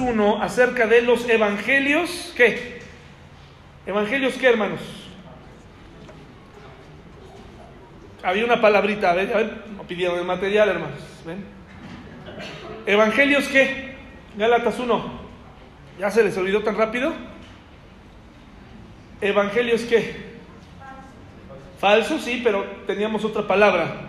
[0.00, 2.32] 1 acerca de los evangelios.
[2.36, 2.80] ¿Qué?
[3.86, 4.80] ¿Evangelios qué, hermanos?
[8.22, 11.00] Había una palabrita, a ver, a ver, pidieron el material, hermanos.
[11.24, 11.44] ¿Ven?
[12.86, 13.94] ¿Evangelios qué?
[14.36, 15.20] Gálatas 1.
[15.98, 17.12] ¿Ya se les olvidó tan rápido?
[19.20, 20.30] ¿Evangelios qué?
[21.78, 24.08] Falsos, sí, pero teníamos otra palabra.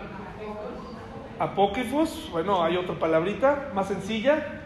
[1.38, 4.61] Apócrifos, bueno, hay otra palabrita más sencilla.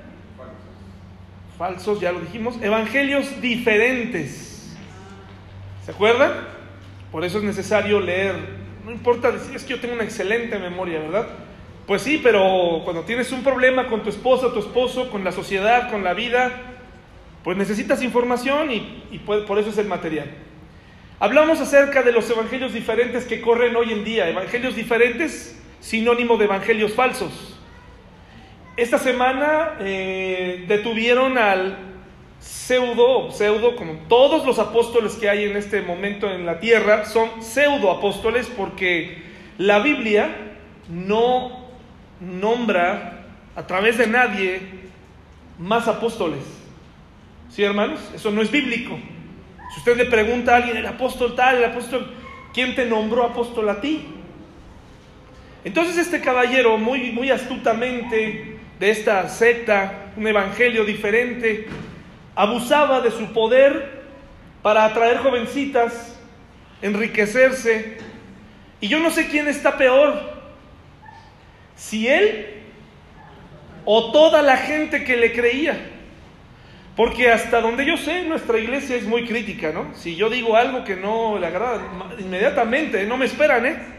[1.58, 2.56] Falsos, ya lo dijimos.
[2.60, 4.76] Evangelios diferentes.
[5.84, 6.32] ¿Se acuerdan?
[7.10, 8.34] Por eso es necesario leer.
[8.84, 11.28] No importa decir, es que yo tengo una excelente memoria, ¿verdad?
[11.86, 15.90] Pues sí, pero cuando tienes un problema con tu esposa, tu esposo, con la sociedad,
[15.90, 16.52] con la vida,
[17.42, 20.30] pues necesitas información y, y por eso es el material.
[21.18, 24.28] Hablamos acerca de los evangelios diferentes que corren hoy en día.
[24.28, 27.55] Evangelios diferentes, sinónimo de evangelios falsos.
[28.76, 31.78] Esta semana eh, detuvieron al
[32.38, 37.42] pseudo, pseudo, como todos los apóstoles que hay en este momento en la tierra, son
[37.42, 39.22] pseudo apóstoles porque
[39.56, 40.28] la Biblia
[40.90, 41.68] no
[42.20, 43.24] nombra
[43.56, 44.60] a través de nadie
[45.58, 46.44] más apóstoles.
[47.48, 48.00] ¿Sí, hermanos?
[48.14, 48.98] Eso no es bíblico.
[49.72, 52.12] Si usted le pregunta a alguien, el apóstol tal, el apóstol,
[52.52, 54.06] ¿quién te nombró apóstol a ti?
[55.64, 61.66] Entonces este caballero, muy, muy astutamente de esta secta, un evangelio diferente,
[62.34, 64.02] abusaba de su poder
[64.62, 66.18] para atraer jovencitas,
[66.82, 67.98] enriquecerse.
[68.80, 70.36] Y yo no sé quién está peor,
[71.74, 72.46] si él
[73.84, 75.92] o toda la gente que le creía.
[76.96, 79.94] Porque hasta donde yo sé, nuestra iglesia es muy crítica, ¿no?
[79.94, 81.82] Si yo digo algo que no le agrada,
[82.18, 83.95] inmediatamente, no me esperan, ¿eh?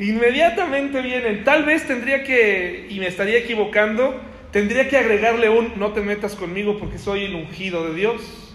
[0.00, 1.44] Inmediatamente vienen.
[1.44, 4.18] Tal vez tendría que, y me estaría equivocando,
[4.50, 8.54] tendría que agregarle un, no te metas conmigo porque soy el ungido de Dios.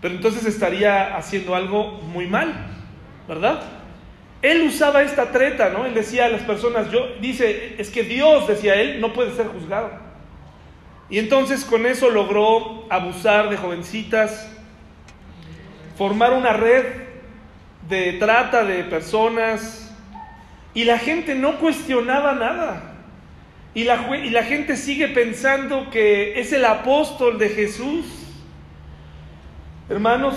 [0.00, 2.54] Pero entonces estaría haciendo algo muy mal,
[3.26, 3.60] ¿verdad?
[4.40, 5.84] Él usaba esta treta, ¿no?
[5.84, 9.48] Él decía a las personas, yo, dice, es que Dios, decía él, no puede ser
[9.48, 9.90] juzgado.
[11.10, 14.48] Y entonces con eso logró abusar de jovencitas,
[15.98, 16.84] formar una red
[17.88, 19.91] de trata de personas
[20.74, 22.94] y la gente no cuestionaba nada.
[23.74, 28.04] Y la, y la gente sigue pensando que es el apóstol de Jesús.
[29.88, 30.36] Hermanos,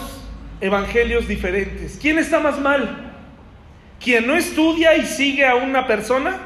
[0.62, 1.98] evangelios diferentes.
[2.02, 3.14] ¿Quién está más mal?
[4.04, 6.40] ¿Quien no estudia y sigue a una persona?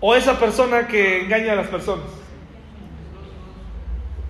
[0.00, 2.06] ¿O esa persona que engaña a las personas?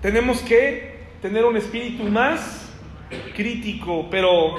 [0.01, 2.69] Tenemos que tener un espíritu más
[3.35, 4.55] crítico, pero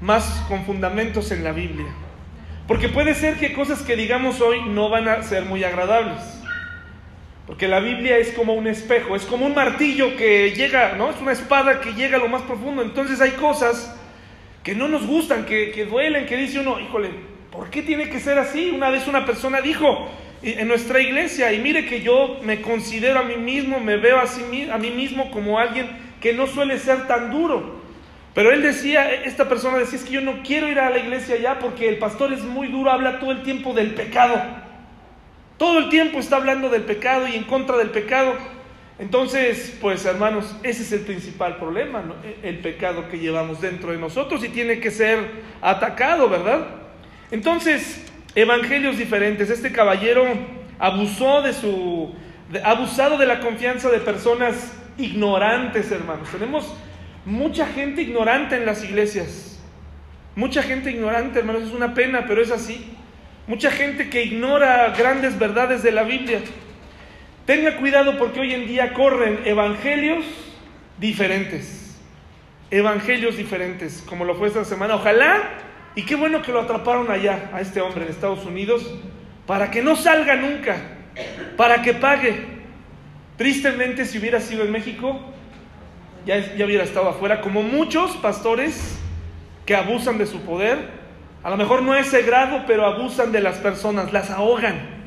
[0.00, 1.86] más con fundamentos en la Biblia.
[2.72, 6.22] Porque puede ser que cosas que digamos hoy no van a ser muy agradables.
[7.46, 11.10] Porque la Biblia es como un espejo, es como un martillo que llega, ¿no?
[11.10, 12.80] Es una espada que llega a lo más profundo.
[12.80, 13.94] Entonces hay cosas
[14.62, 17.10] que no nos gustan, que, duelen, que dice uno, híjole,
[17.50, 18.70] ¿por qué tiene que ser así?
[18.70, 20.08] Una vez una persona dijo,
[20.40, 21.52] en nuestra iglesia.
[21.52, 25.30] Y mire que yo me considero a mí mismo, me veo a, a mí mismo
[25.30, 25.90] como alguien
[26.22, 27.81] que no suele ser tan duro.
[28.34, 31.36] Pero él decía, esta persona decía, es que yo no quiero ir a la iglesia
[31.36, 34.40] ya porque el pastor es muy duro, habla todo el tiempo del pecado.
[35.58, 38.34] Todo el tiempo está hablando del pecado y en contra del pecado.
[38.98, 43.98] Entonces, pues hermanos, ese es el principal problema, e, el pecado que llevamos dentro de
[43.98, 45.18] nosotros y tiene que ser
[45.60, 46.66] atacado, ¿verdad?
[47.30, 49.50] Entonces, evangelios diferentes.
[49.50, 50.24] Este caballero
[50.78, 52.14] abusó de su,
[52.64, 56.28] abusado de la confianza de personas ignorantes, hermanos.
[56.30, 56.74] Tenemos
[57.24, 59.60] mucha gente ignorante en las iglesias.
[60.34, 62.84] Mucha gente ignorante, hermanos, es una pena, pero es así.
[63.46, 66.40] Mucha gente que ignora grandes verdades de la Biblia.
[67.44, 70.24] Tenga cuidado porque hoy en día corren evangelios
[70.98, 71.98] diferentes.
[72.70, 74.94] Evangelios diferentes, como lo fue esta semana.
[74.94, 75.42] Ojalá
[75.94, 78.94] y qué bueno que lo atraparon allá, a este hombre en Estados Unidos,
[79.46, 80.76] para que no salga nunca,
[81.56, 82.34] para que pague.
[83.36, 85.20] Tristemente, si hubiera sido en México,
[86.24, 88.98] ya, ya hubiera estado afuera, como muchos pastores
[89.66, 91.02] que abusan de su poder.
[91.42, 95.02] A lo mejor no a ese grado, pero abusan de las personas, las ahogan.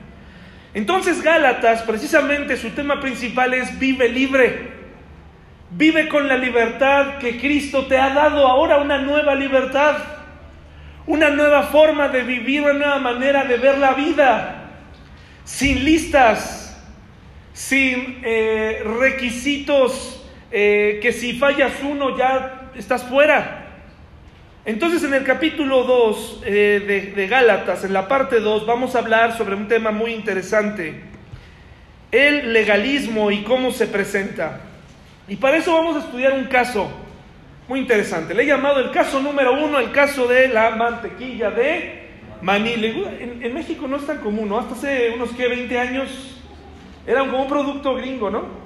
[0.74, 4.76] Entonces Gálatas, precisamente su tema principal es vive libre.
[5.72, 9.98] Vive con la libertad que Cristo te ha dado ahora, una nueva libertad
[11.08, 14.72] una nueva forma de vivir, una nueva manera de ver la vida,
[15.44, 16.84] sin listas,
[17.54, 20.25] sin eh, requisitos
[20.58, 23.66] eh, que si fallas uno ya estás fuera.
[24.64, 29.38] Entonces en el capítulo 2 eh, de, Gálatas, en la parte 2, vamos a hablar
[29.38, 31.02] sobre un tema muy interesante.
[32.10, 34.62] el legalismo y cómo se presenta.
[35.28, 36.90] Y para eso vamos a estudiar un caso
[37.68, 38.34] muy interesante.
[38.34, 42.12] Le he llamado el caso número uno, el caso de la mantequilla de
[42.42, 42.76] maní.
[42.76, 44.58] En, en México no es tan común, ¿no?
[44.58, 46.42] Hasta hace unos que 20 años
[47.06, 48.65] era como un producto gringo, ¿no?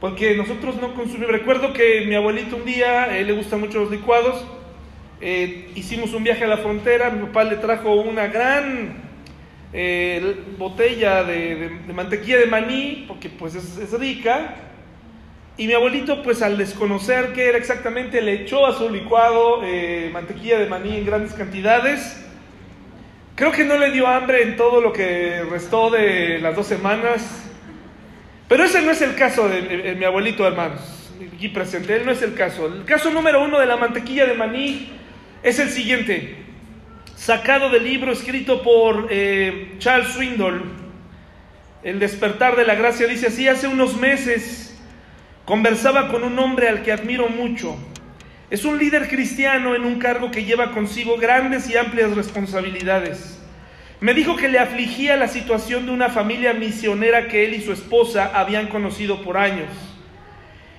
[0.00, 1.30] Porque nosotros no consumimos.
[1.30, 4.44] Recuerdo que mi abuelito un día, él le gustan mucho los licuados,
[5.20, 8.94] eh, hicimos un viaje a la frontera, mi papá le trajo una gran
[9.74, 14.54] eh, botella de, mantequilla de maní, porque pues es, rica,
[15.58, 20.08] y mi abuelito pues al desconocer qué era exactamente le echó a su licuado eh,
[20.10, 22.26] mantequilla de maní en grandes cantidades.
[23.34, 27.49] Creo que no le dio hambre en todo lo que restó de las dos semanas.
[28.50, 30.80] Pero ese no es el caso de, mi abuelito, hermanos,
[31.32, 31.94] aquí presente.
[31.94, 32.66] Él no es el caso.
[32.66, 34.88] El caso número uno de la mantequilla de maní
[35.40, 36.34] es el siguiente.
[37.14, 40.64] Sacado del libro escrito por eh, Charles Swindoll,
[41.84, 44.76] El despertar de la gracia, dice así, hace unos meses
[45.44, 47.76] conversaba con un hombre al que admiro mucho.
[48.50, 53.39] Es un líder cristiano en un cargo que lleva consigo grandes y amplias responsabilidades.
[54.00, 57.72] Me dijo que le afligía la situación de una familia misionera que él y su
[57.72, 59.68] esposa habían conocido por años.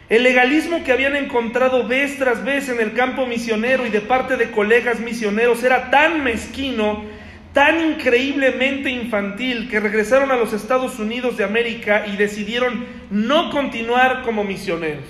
[0.10, 4.38] El legalismo que habían encontrado vez tras vez en el campo misionero y de parte
[4.38, 7.06] de colegas misioneros era tan mezquino,
[7.54, 14.24] tan increíblemente infantil, que regresaron a los Estados Unidos de América y decidieron no continuar
[14.24, 15.06] como misioneros.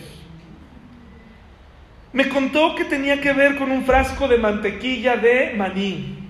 [2.11, 6.20] Me contó que tenía que ver con un frasco de mantequilla de maní.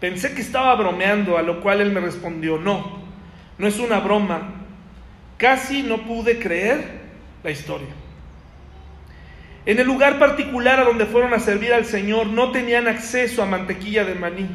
[0.00, 3.00] Pensé que estaba bromeando, a lo cual él me respondió, no,
[3.58, 4.54] no es una broma.
[5.36, 7.00] Casi no pude creer
[7.44, 7.88] la historia.
[9.66, 13.46] En el lugar particular a donde fueron a servir al Señor no tenían acceso a
[13.46, 14.48] mantequilla de maní.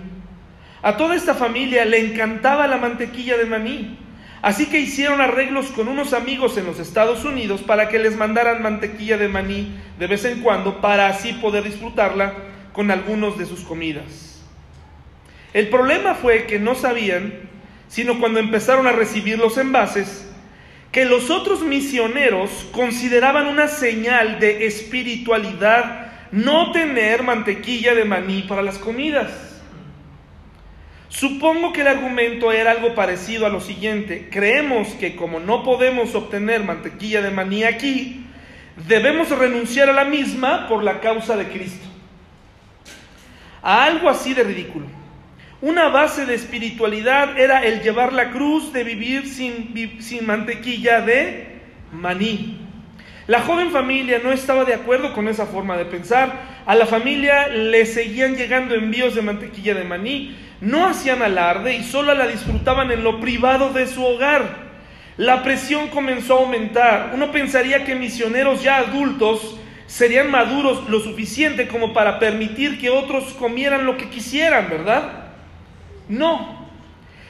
[0.81, 3.99] A toda esta familia le encantaba la mantequilla de maní.
[4.41, 8.61] Así que hicieron arreglos con unos amigos en los Estados Unidos para que les mandaran
[8.61, 12.33] mantequilla de maní de vez en cuando para así poder disfrutarla
[12.73, 14.34] con algunos de sus comidas.
[15.55, 17.33] El problema fue que no sabían,
[17.87, 20.29] sino cuando empezaron a recibir los envases,
[20.91, 28.61] que los otros misioneros consideraban una señal de espiritualidad no tener mantequilla de maní para
[28.61, 29.31] las comidas.
[31.07, 34.27] Supongo que el argumento era algo parecido a lo siguiente.
[34.29, 38.25] Creemos que como no podemos obtener mantequilla de maní aquí,
[38.89, 41.87] debemos renunciar a la misma por la causa de Cristo.
[43.61, 45.04] A algo así de ridículo.
[45.65, 51.59] Una base de espiritualidad era el llevar la cruz de vivir sin, mantequilla de
[51.91, 52.59] maní.
[53.25, 56.61] La joven familia no estaba de acuerdo con esa forma de pensar.
[56.67, 60.37] A la familia le seguían llegando envíos de mantequilla de maní.
[60.61, 64.43] No hacían alarde y solo la disfrutaban en lo privado de su hogar.
[65.17, 67.09] La presión comenzó a aumentar.
[67.15, 73.33] Uno pensaría que misioneros ya adultos serían maduros lo suficiente como para permitir que otros
[73.33, 75.24] comieran lo que quisieran, ¿verdad?
[76.09, 76.65] No.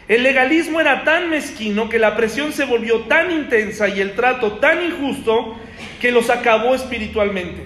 [0.07, 4.54] El legalismo era tan mezquino que la presión se volvió tan intensa y el trato
[4.54, 5.56] tan injusto
[6.00, 7.63] que los acabó espiritualmente.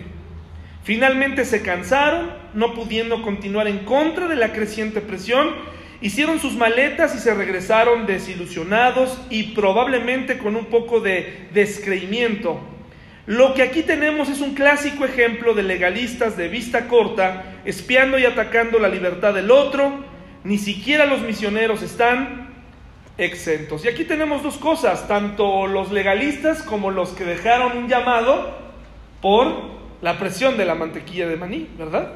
[0.84, 5.54] Finalmente se cansaron, no pudiendo continuar en contra de la creciente presión,
[6.02, 12.60] hicieron sus maletas y se regresaron desilusionados y probablemente con un poco de descreimiento.
[13.26, 18.26] Lo que aquí tenemos es un clásico ejemplo de legalistas de vista corta, espiando y
[18.26, 20.04] atacando la libertad del otro,
[20.44, 22.50] ni siquiera los misioneros están
[23.18, 23.84] exentos.
[23.86, 28.58] Y aquí tenemos dos cosas, tanto los legalistas como los que dejaron un llamado
[29.22, 32.14] por la presión de la mantequilla de maní, ¿verdad?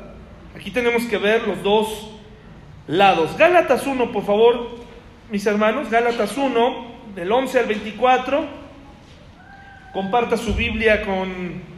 [0.56, 2.12] Aquí tenemos que ver los dos
[2.88, 3.38] lados.
[3.38, 4.78] Gálatas 1, por favor,
[5.30, 8.64] mis hermanos, Gálatas 1, del 11 al 24.
[9.92, 11.73] Comparta su Biblia con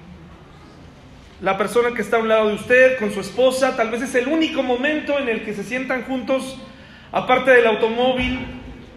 [1.42, 4.16] la persona que está a un lado de usted, con su esposa, tal vez es
[4.16, 6.58] el único momento en el que se sientan juntos,
[7.12, 8.40] aparte del automóvil,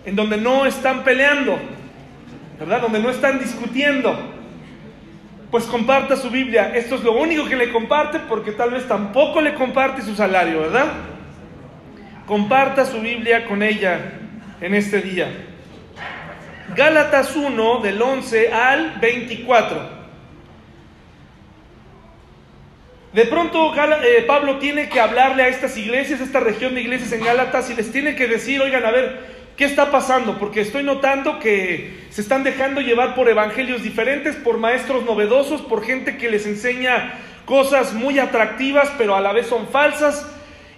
[0.05, 1.59] en donde no están peleando,
[2.59, 2.81] ¿verdad?
[2.83, 4.17] Donde no están discutiendo.
[5.51, 6.75] Pues comparta su Biblia.
[6.75, 10.61] Esto es lo único que le comparte porque tal vez tampoco le comparte su salario,
[10.61, 10.93] ¿verdad?
[12.27, 13.99] Comparta su Biblia con ella
[14.61, 15.29] en este día.
[16.77, 19.98] Gálatas 1 del 11 al 24.
[23.19, 27.11] De pronto eh, Pablo tiene que hablarle a estas iglesias, a esta región de iglesias
[27.11, 29.19] en Gálatas, y les tiene que decir, oigan, a ver,
[29.57, 30.39] ¿qué está pasando?
[30.39, 35.85] Porque estoy notando que se están dejando llevar por evangelios diferentes, por maestros novedosos, por
[35.85, 40.25] gente que les enseña cosas muy atractivas, pero a la vez son falsas.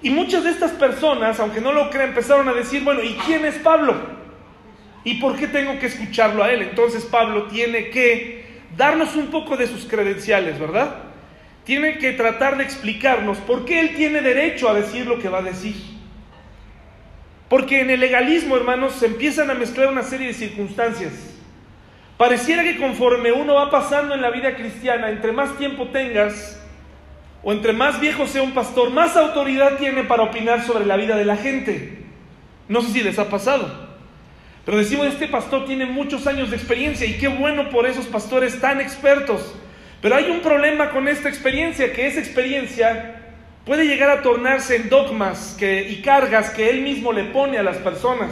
[0.01, 3.45] Y muchas de estas personas, aunque no lo crean, empezaron a decir, bueno, ¿y quién
[3.45, 3.97] es Pablo?
[5.05, 6.63] ¿Y por qué tengo que escucharlo a él?
[6.63, 8.47] Entonces Pablo tiene que
[8.79, 11.10] darnos un poco de sus credenciales, ¿verdad?
[11.65, 15.39] Tiene que tratar de explicarnos por qué él tiene derecho a decir lo que va
[15.39, 15.75] a decir.
[17.49, 21.13] Porque en el legalismo, hermanos, se empiezan a mezclar una serie de circunstancias.
[22.17, 26.61] Pareciera que conforme uno va pasando en la vida cristiana, entre más tiempo tengas,
[27.43, 31.17] o entre más viejo sea un pastor, más autoridad tiene para opinar sobre la vida
[31.17, 32.05] de la gente.
[32.69, 33.91] No sé si les ha pasado.
[34.65, 38.61] Pero decimos, este pastor tiene muchos años de experiencia y qué bueno por esos pastores
[38.61, 39.55] tan expertos.
[40.01, 43.17] Pero hay un problema con esta experiencia, que esa experiencia
[43.65, 47.77] puede llegar a tornarse en dogmas y cargas que él mismo le pone a las
[47.77, 48.31] personas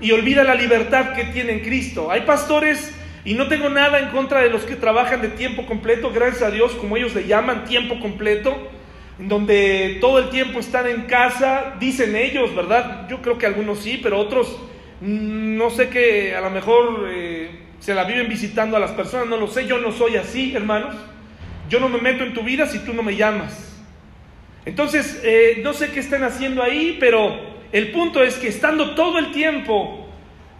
[0.00, 2.10] y olvida la libertad que tiene en Cristo.
[2.10, 6.10] Hay pastores, y no tengo nada en contra de los que trabajan de tiempo completo,
[6.10, 8.56] gracias a Dios, como ellos le llaman, tiempo completo,
[9.18, 13.08] donde todo el tiempo están en casa, dicen ellos, ¿verdad?
[13.10, 14.58] Yo creo que algunos sí, pero otros
[15.02, 17.50] no sé que a lo mejor eh,
[17.80, 20.94] se la viven visitando a las personas, no lo sé, yo no soy así, hermanos.
[21.68, 23.76] Yo no me meto en tu vida si tú no me llamas.
[24.64, 27.38] Entonces, eh, no sé qué están haciendo ahí, pero
[27.72, 30.08] el punto es que estando todo el tiempo,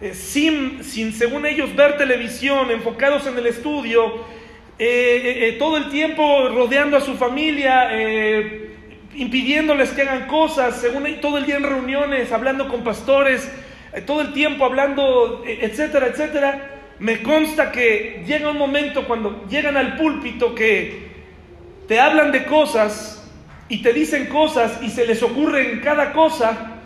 [0.01, 4.41] eh, sin, sin, según ellos, ver televisión, enfocados en el estudio,
[5.59, 7.91] todo el tiempo rodeando a su familia,
[9.15, 13.51] impidiéndoles que hagan cosas, según todo el día en reuniones, hablando con pastores,
[13.93, 19.47] eh, todo el tiempo hablando, eh, etcétera, etcétera, me consta que llega un momento cuando
[19.49, 21.09] llegan al púlpito que
[21.87, 23.27] te hablan de cosas
[23.69, 26.77] y te dicen cosas y se les ocurre en cada cosa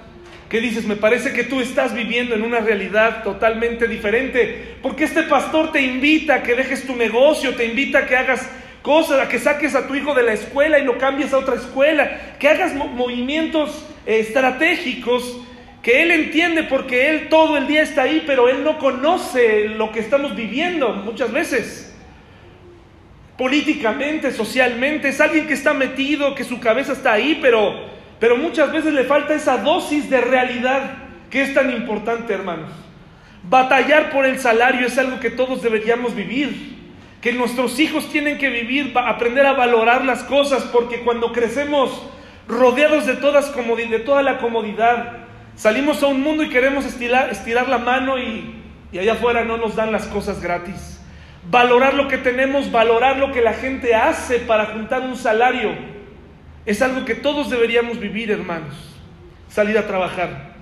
[0.48, 5.24] que dices, me parece que tú estás viviendo en una realidad totalmente diferente, porque este
[5.24, 8.50] pastor te invita a que dejes tu negocio, te invita a que hagas
[8.84, 11.56] cosas, a que saques a tu hijo de la escuela y lo cambies a otra
[11.56, 15.42] escuela, que hagas movimientos eh, estratégicos
[15.86, 19.92] que Él entiende porque Él todo el día está ahí, pero Él no conoce lo
[19.92, 21.96] que estamos viviendo muchas veces.
[23.38, 27.76] Políticamente, socialmente, es alguien que está metido, que su cabeza está ahí, pero,
[28.20, 30.94] pero muchas veces le falta esa dosis de realidad
[31.30, 32.72] que es tan importante, hermanos.
[33.44, 36.80] Batallar por el salario es algo que todos deberíamos vivir,
[37.22, 42.10] que nuestros hijos tienen que vivir, aprender a valorar las cosas, porque cuando crecemos
[42.48, 45.25] rodeados de, todas de toda la comodidad,
[45.56, 48.56] Salimos a un mundo y queremos estirar, la mano y,
[48.92, 51.02] y allá afuera no nos dan las cosas gratis.
[51.50, 55.72] Valorar lo que tenemos, valorar lo que la gente hace para juntar un salario,
[56.66, 58.76] es algo que todos deberíamos vivir, hermanos.
[59.48, 60.56] Salir a trabajar.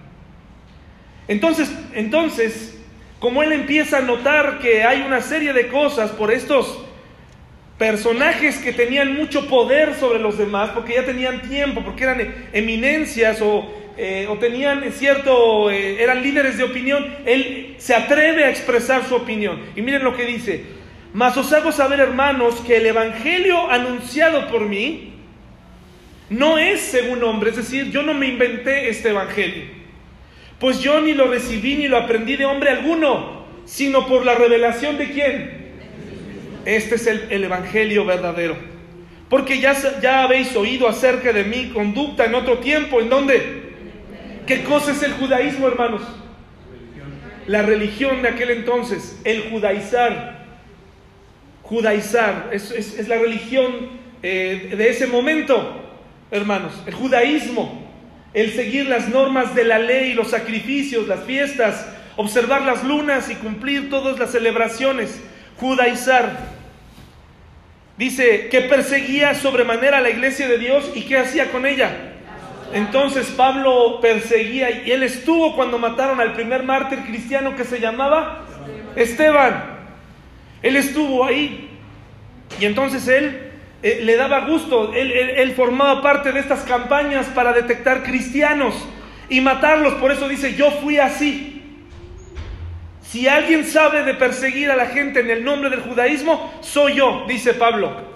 [1.28, 2.78] Entonces, entonces,
[3.20, 6.84] como él empieza a notar que hay una serie de cosas por estos
[7.78, 13.42] personajes que tenían mucho poder sobre los demás, porque ya tenían tiempo, porque eran eminencias
[13.42, 19.08] o eh, o tenían cierto, eh, eran líderes de opinión, él se atreve a expresar
[19.08, 19.62] su opinión.
[19.76, 20.64] Y miren lo que dice,
[21.14, 25.14] mas os hago saber hermanos que el Evangelio anunciado por mí
[26.30, 29.66] no es según hombre, es decir, yo no me inventé este Evangelio,
[30.60, 34.98] pues yo ni lo recibí ni lo aprendí de hombre alguno, sino por la revelación
[34.98, 35.64] de quién.
[36.66, 38.56] Este es el, el Evangelio verdadero.
[39.30, 43.63] Porque ya, ya habéis oído acerca de mi conducta en otro tiempo, ¿en dónde?
[44.46, 46.02] ¿Qué cosa es el judaísmo, hermanos?
[47.48, 50.44] La religión de aquel entonces, el judaizar.
[51.62, 53.72] Judaizar, es, la religión
[54.22, 55.82] eh, de ese momento,
[56.30, 56.74] hermanos.
[56.86, 57.90] El judaísmo,
[58.34, 63.36] el seguir las normas de la ley, los sacrificios, las fiestas, observar las lunas y
[63.36, 65.22] cumplir todas las celebraciones.
[65.58, 66.38] Judaizar.
[67.98, 72.13] Dice que perseguía sobremanera a la iglesia de Dios y qué hacía con ella
[72.74, 78.46] entonces Pablo perseguía y él estuvo cuando mataron al primer mártir cristiano que se llamaba
[78.96, 79.64] Esteban.
[80.62, 81.70] Él estuvo ahí.
[82.60, 83.52] Y entonces él
[83.84, 88.74] eh, le daba gusto, él, él formaba parte de estas campañas para detectar cristianos
[89.30, 89.94] y matarlos.
[89.96, 91.54] Por eso dice, yo fui así.
[93.02, 97.26] Si alguien sabe de perseguir a la gente en el nombre del judaísmo, soy yo,
[97.28, 98.13] dice Pablo.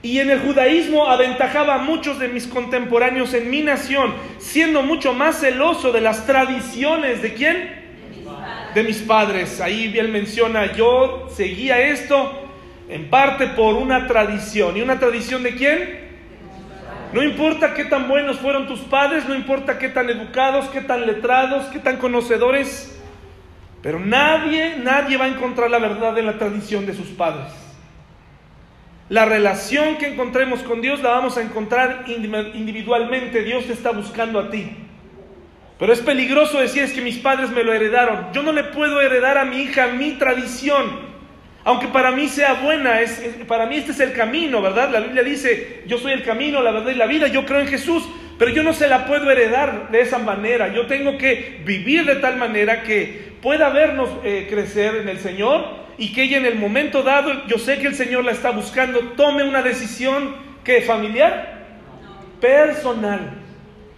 [0.00, 5.12] Y en el judaísmo aventajaba a muchos de mis contemporáneos en mi nación, siendo mucho
[5.12, 7.88] más celoso de las tradiciones de quién?
[8.74, 9.60] De mis padres.
[9.60, 12.48] Ahí bien menciona, yo seguía esto
[12.88, 14.76] en parte por una tradición.
[14.76, 16.08] ¿Y una tradición de quién?
[17.12, 21.06] No importa qué tan buenos fueron tus padres, no importa qué tan educados, qué tan
[21.06, 23.00] letrados, qué tan conocedores,
[23.82, 27.67] pero nadie, nadie va a encontrar la verdad en la tradición de sus padres.
[29.08, 33.42] La relación que encontremos con Dios la vamos a encontrar individualmente.
[33.42, 34.70] Dios te está buscando a ti.
[35.78, 38.32] Pero es peligroso decir es que mis padres me lo heredaron.
[38.32, 41.08] Yo no le puedo heredar a mi hija mi tradición.
[41.64, 44.90] Aunque para mí sea buena, es, para mí este es el camino, ¿verdad?
[44.90, 47.68] La Biblia dice, yo soy el camino, la verdad y la vida, yo creo en
[47.68, 48.04] Jesús,
[48.38, 50.72] pero yo no se la puedo heredar de esa manera.
[50.72, 55.64] Yo tengo que vivir de tal manera que pueda vernos eh, crecer en el Señor
[55.98, 59.00] y que ella en el momento dado, yo sé que el Señor la está buscando,
[59.16, 61.66] tome una decisión que familiar,
[62.40, 63.38] personal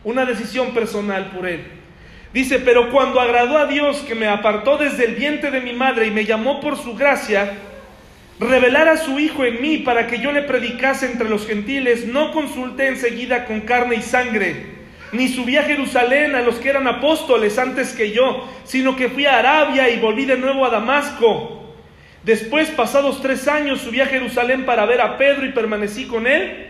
[0.04, 1.64] una decisión personal por él.
[2.32, 6.06] Dice, pero cuando agradó a Dios que me apartó desde el vientre de mi madre
[6.06, 7.52] y me llamó por su gracia,
[8.40, 12.32] revelar a su Hijo en mí para que yo le predicase entre los gentiles, no
[12.32, 14.80] consulté enseguida con carne y sangre,
[15.12, 19.26] ni subí a Jerusalén a los que eran apóstoles antes que yo, sino que fui
[19.26, 21.74] a Arabia y volví de nuevo a Damasco.
[22.24, 26.66] Después, pasados tres años, subí a Jerusalén para ver a Pedro y permanecí con él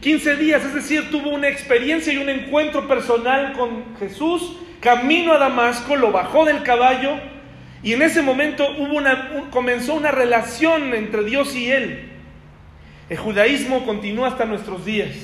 [0.00, 5.38] 15 días, es decir, tuvo una experiencia y un encuentro personal con Jesús, camino a
[5.38, 7.18] Damasco, lo bajó del caballo
[7.84, 12.08] y en ese momento hubo una, comenzó una relación entre Dios y él.
[13.10, 15.14] El judaísmo continúa hasta nuestros días,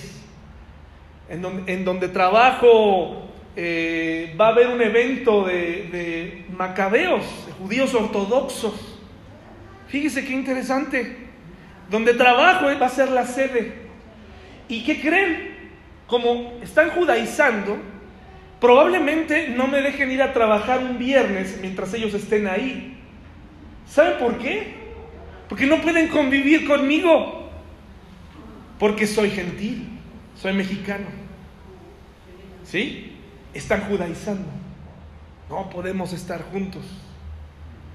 [1.31, 8.99] en donde, trabajo eh, va a haber un evento de, macabeos, de judíos ortodoxos.
[9.89, 11.17] Fíjese qué interesante.
[11.89, 13.73] Donde trabajo va a ser la sede.
[14.69, 15.57] ¿Y qué creen?
[16.07, 17.79] Como están judaizando,
[18.61, 22.99] probablemente no me dejen ir a trabajar un viernes mientras ellos estén ahí.
[23.87, 24.75] ¿Saben por qué?
[25.49, 27.51] Porque no pueden convivir conmigo.
[28.79, 29.89] Porque soy gentil,
[30.37, 31.07] soy mexicano.
[32.65, 33.17] ¿Sí?
[33.53, 34.49] Están judaizando.
[35.49, 36.85] No podemos estar juntos.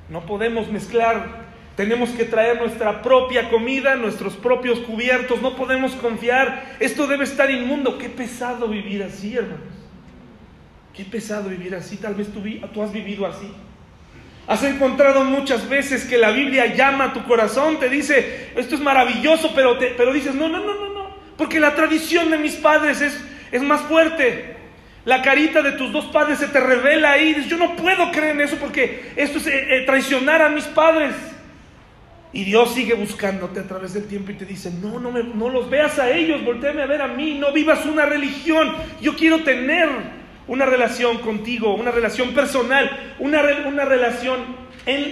[0.09, 1.45] No podemos mezclar
[1.75, 6.77] tenemos que traer nuestra propia comida, nuestros propios cubiertos, no podemos confiar.
[6.79, 7.97] Esto debe estar inmundo.
[7.97, 9.74] Qué pesado vivir así, hermanos.
[10.95, 11.97] Qué pesado vivir así.
[11.97, 13.51] Tal vez tú, has vivido así.
[14.47, 18.81] Has encontrado muchas veces que la Biblia llama a tu corazón, te dice, esto es
[18.81, 23.01] maravilloso, pero, pero dices, no, no, no, no, no, porque la tradición de mis padres
[23.01, 23.19] es,
[23.51, 24.55] es más fuerte.
[25.03, 27.33] La carita de tus dos padres se te revela ahí.
[27.33, 30.65] Dices, yo no puedo creer en eso porque esto es eh, eh, traicionar a mis
[30.65, 31.13] padres.
[32.33, 35.49] Y Dios sigue buscándote a través del tiempo y te dice, no, no, me, no
[35.49, 38.75] los veas a ellos, volteame a ver a mí, no vivas una religión.
[39.01, 39.89] Yo quiero tener
[40.47, 44.65] una relación contigo, una relación personal, una, una relación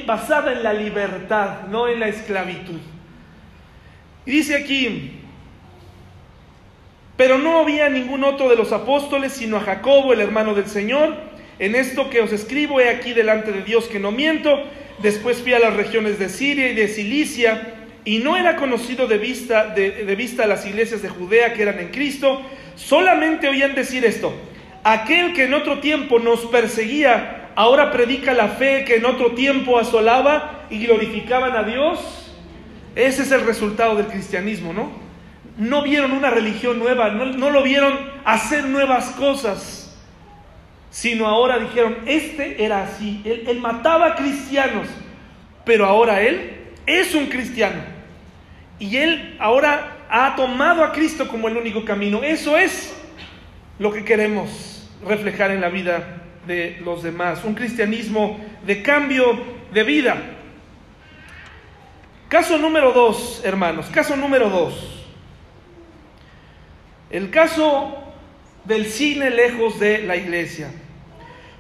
[0.06, 2.80] basada en la libertad, no en la esclavitud.
[4.26, 5.20] Y dice aquí,
[7.18, 11.16] pero no había ningún otro de los apóstoles, sino a Jacobo, el hermano del Señor.
[11.60, 14.64] En esto que os escribo, he aquí delante de Dios que no miento
[15.02, 17.74] Después fui a las regiones de Siria y de Cilicia
[18.06, 21.90] y no era conocido de vista, de, vista las iglesias de Judea que eran en
[21.90, 22.42] Cristo.
[22.76, 24.34] Solamente oían decir esto,
[24.84, 29.80] aquel que en otro tiempo nos perseguía, ahora predica la fe que en otro tiempo
[29.80, 32.34] asolaba y glorificaban a Dios.
[32.96, 34.92] Ese es el resultado del cristianismo, ¿no?
[35.58, 39.84] No vieron una religión nueva, no lo vieron hacer nuevas cosas
[40.94, 44.88] sino ahora dijeron, este era así, él, mataba cristianos,
[45.66, 46.52] pero ahora él
[46.86, 47.82] es un cristiano.
[48.78, 52.22] Y él ahora ha tomado a Cristo como el único camino.
[52.22, 52.96] Eso es
[53.80, 54.73] lo que queremos
[55.06, 57.44] reflejar en la vida de los demás.
[57.44, 59.40] Un cristianismo de cambio
[59.74, 60.18] de vida.
[62.30, 63.88] Caso número dos, hermanos.
[63.88, 65.06] Caso número dos.
[67.10, 67.98] El caso
[68.66, 70.72] del cine lejos de la iglesia.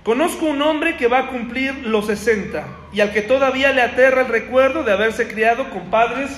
[0.03, 4.21] Conozco un hombre que va a cumplir los 60 y al que todavía le aterra
[4.21, 6.31] el recuerdo de haberse criado con padres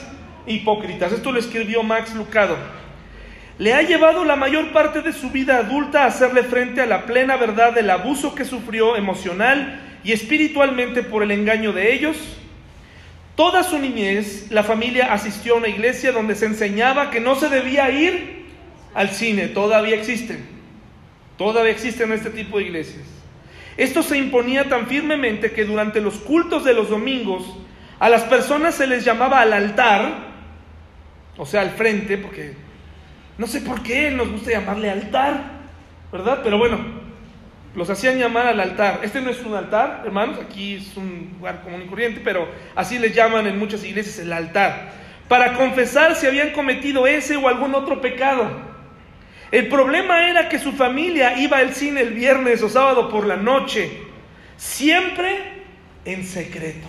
[0.46, 1.12] hipócritas.
[1.12, 2.58] Esto lo escribió Max Lucado.
[3.58, 7.06] Le ha llevado la mayor parte de su vida adulta a hacerle frente a la
[7.06, 12.18] plena verdad del abuso que sufrió emocional y espiritualmente por el engaño de ellos.
[13.38, 17.48] Toda su niñez, la familia asistió a una iglesia donde se enseñaba que no se
[17.48, 18.46] debía ir
[18.94, 19.48] al cine.
[19.48, 20.46] Todavía existen.
[21.38, 23.04] Todavía existen este tipo de iglesias.
[23.78, 27.58] Esto se imponía tan firmemente que durante los cultos de los domingos
[28.00, 30.13] a las personas se les llamaba al altar,
[31.38, 32.64] o sea, al frente, porque
[33.38, 35.52] no sé por qué nos gusta llamarle altar,
[36.12, 36.39] ¿verdad?
[36.43, 36.80] Pero bueno,
[37.76, 39.02] los hacían llamar al altar.
[39.04, 42.98] Este no es un altar, hermanos, aquí es un lugar común y corriente, pero así
[42.98, 44.93] les llaman en muchas iglesias el altar,
[45.28, 48.50] para confesar si habían cometido ese o algún otro pecado.
[49.52, 53.36] El problema era que su familia iba al cine el viernes o sábado por la
[53.36, 54.02] noche,
[54.58, 55.38] siempre
[56.06, 56.88] en secreto.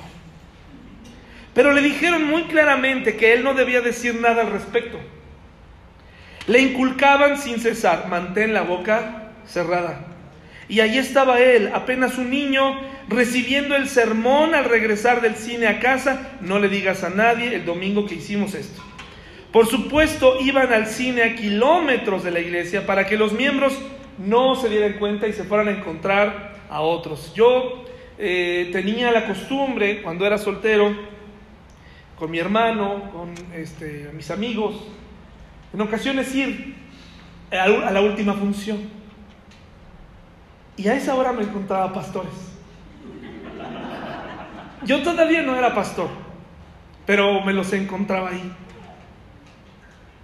[1.55, 4.99] Pero le dijeron muy claramente que él no debía decir nada al respecto.
[6.47, 10.07] Le inculcaban sin cesar, mantén la boca cerrada.
[10.69, 15.81] Y ahí estaba él, apenas un niño, recibiendo el sermón al regresar del cine a
[15.81, 16.37] casa.
[16.41, 18.83] No le digas a nadie el domingo que hicimos esto.
[19.53, 23.77] Por supuesto, iban al cine a kilómetros de la iglesia para que los miembros
[24.19, 27.33] no se dieran cuenta y se fueran a encontrar a otros.
[27.35, 27.85] Yo
[28.19, 30.95] eh, tenía la costumbre, cuando era soltero,
[32.19, 34.75] con mi hermano, con este, mis amigos,
[35.77, 36.75] en ocasiones ir
[37.51, 38.79] a la última función.
[40.75, 42.33] Y a esa hora me encontraba pastores.
[44.87, 46.09] Yo todavía no era pastor,
[47.05, 48.53] pero me los encontraba ahí.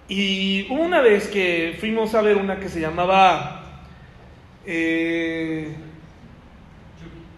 [0.07, 3.61] Y una vez que fuimos a ver una que se llamaba
[4.65, 5.75] eh,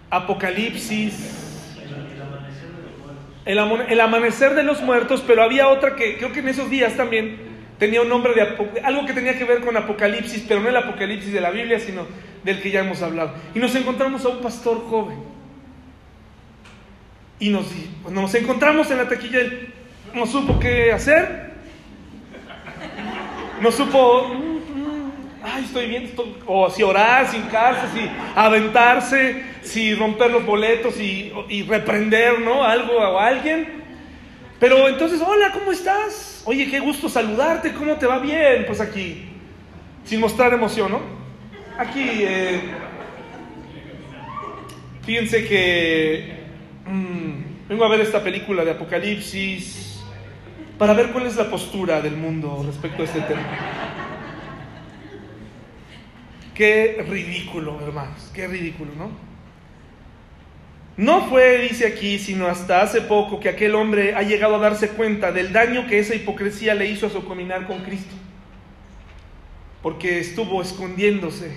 [0.10, 1.76] Apocalipsis,
[3.44, 6.96] el, el, amanecer de los muertos, pero había otra que creo que en esos días
[6.96, 7.45] también
[7.78, 8.42] tenía un nombre de
[8.84, 12.06] algo que tenía que ver con Apocalipsis, pero no el Apocalipsis de la Biblia, sino
[12.44, 13.34] del que ya hemos hablado.
[13.54, 15.18] Y nos encontramos a un pastor joven.
[17.40, 17.66] Y nos,
[18.10, 19.40] nos encontramos en la taquilla,
[20.14, 21.54] no supo qué hacer,
[23.62, 25.12] no supo, mm, mm,
[25.44, 26.12] ay, estoy bien,
[26.46, 32.64] o si orar, sin casa, si aventarse, si romper los boletos y, y reprender, ¿no?
[32.64, 33.85] Algo o alguien.
[34.60, 36.42] Pero entonces, hola, ¿cómo estás?
[36.46, 38.66] Oye, qué gusto saludarte, ¿cómo te va bien?
[38.66, 39.26] Pues aquí,
[40.06, 41.02] sin mostrar emoción, ¿no?
[41.78, 42.62] Aquí, eh,
[45.02, 46.40] fíjense que
[46.86, 50.02] mm, vengo a ver esta película de Apocalipsis
[50.78, 53.44] para ver cuál es la postura del mundo respecto a este tema.
[56.54, 59.25] Qué ridículo, hermanos, qué ridículo, ¿no?
[60.98, 64.90] No fue, dice aquí, sino hasta hace poco que aquel hombre ha llegado a darse
[64.90, 68.16] cuenta del daño que esa hipocresía le hizo a su caminar con Cristo,
[69.82, 71.52] porque estuvo escondiéndose.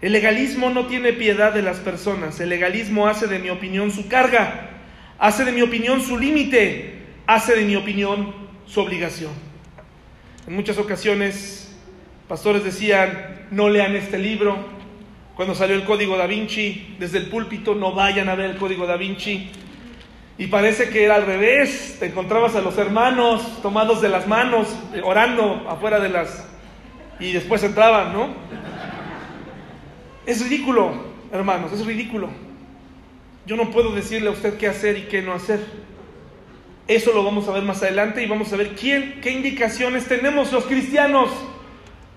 [0.00, 4.06] El legalismo no tiene piedad de las personas, el legalismo hace de mi opinión su
[4.06, 4.70] carga,
[5.18, 8.32] hace de mi opinión su límite, hace de mi opinión
[8.66, 9.32] su obligación.
[10.46, 11.74] En muchas ocasiones,
[12.28, 14.81] pastores decían, no lean este libro,
[15.36, 18.86] cuando salió el código da Vinci, desde el púlpito, no vayan a ver el código
[18.86, 19.48] da Vinci.
[20.36, 24.68] Y parece que era al revés, te encontrabas a los hermanos tomados de las manos,
[24.94, 26.48] eh, orando afuera de las...
[27.18, 28.28] y después entraban, ¿no?
[30.26, 30.92] Es ridículo,
[31.32, 32.28] hermanos, es ridículo.
[33.46, 35.64] Yo no puedo decirle a usted qué hacer y qué no hacer.
[36.88, 40.52] Eso lo vamos a ver más adelante y vamos a ver quién, qué indicaciones tenemos
[40.52, 41.30] los cristianos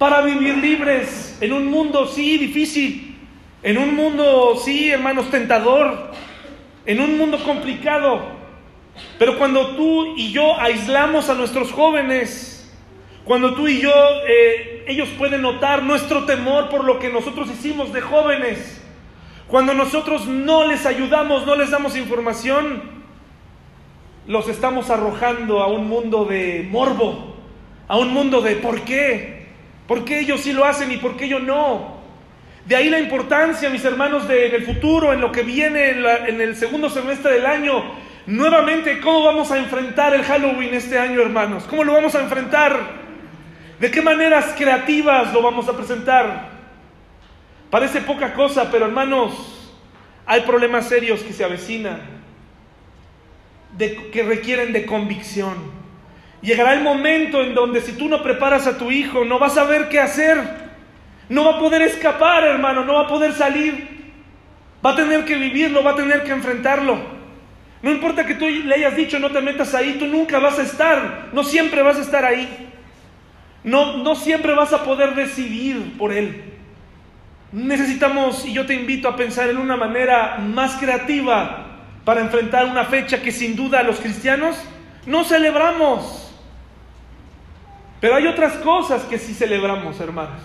[0.05, 3.17] para vivir libres en un mundo, sí, difícil,
[3.63, 6.11] en un mundo, sí, hermanos, tentador,
[6.85, 8.21] en un mundo complicado.
[9.17, 12.71] Pero cuando tú y yo aislamos a nuestros jóvenes,
[13.23, 13.91] cuando tú y yo,
[14.27, 18.79] eh, ellos pueden notar nuestro temor por lo que nosotros hicimos de jóvenes,
[19.47, 22.83] cuando nosotros no les ayudamos, no les damos información,
[24.27, 27.37] los estamos arrojando a un mundo de morbo,
[27.87, 29.34] a un mundo de por qué,
[29.87, 31.95] ¿Por qué ellos sí lo hacen y por qué yo no?
[32.65, 36.41] De ahí la importancia, mis hermanos, de, en el futuro, en lo que viene en,
[36.41, 37.83] el segundo semestre del año.
[38.25, 41.65] Nuevamente, ¿cómo vamos a enfrentar el Halloween este año, hermanos?
[41.69, 43.05] ¿Cómo lo vamos a enfrentar?
[43.79, 46.49] ¿De qué maneras creativas lo vamos a presentar?
[47.69, 49.71] Parece poca cosa, pero hermanos,
[50.25, 52.01] hay problemas serios que se avecinan,
[53.77, 55.84] que requieren de convicción.
[56.45, 59.63] Llegará el momento en donde si tú no preparas a tu hijo, no vas a
[59.63, 60.37] ver qué hacer.
[61.27, 64.13] No va a poder escapar, hermano, no va a poder salir.
[64.85, 66.99] Va a tener que vivirlo, va a tener que enfrentarlo.
[67.81, 70.61] No importa que tú le hayas dicho no te metas ahí, tú nunca vas a
[70.61, 72.69] estar, no siempre vas a estar ahí.
[73.63, 76.43] No, no siempre vas a poder decidir por él.
[77.51, 82.83] Necesitamos, y yo te invito a pensar en una manera más creativa para enfrentar una
[82.83, 84.63] fecha que sin duda los cristianos
[85.07, 86.24] no celebramos.
[88.05, 90.39] Pero hay otras cosas que sí celebramos, hermanos,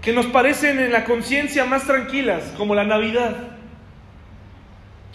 [0.00, 3.36] que nos parecen en la conciencia más tranquilas, como la Navidad.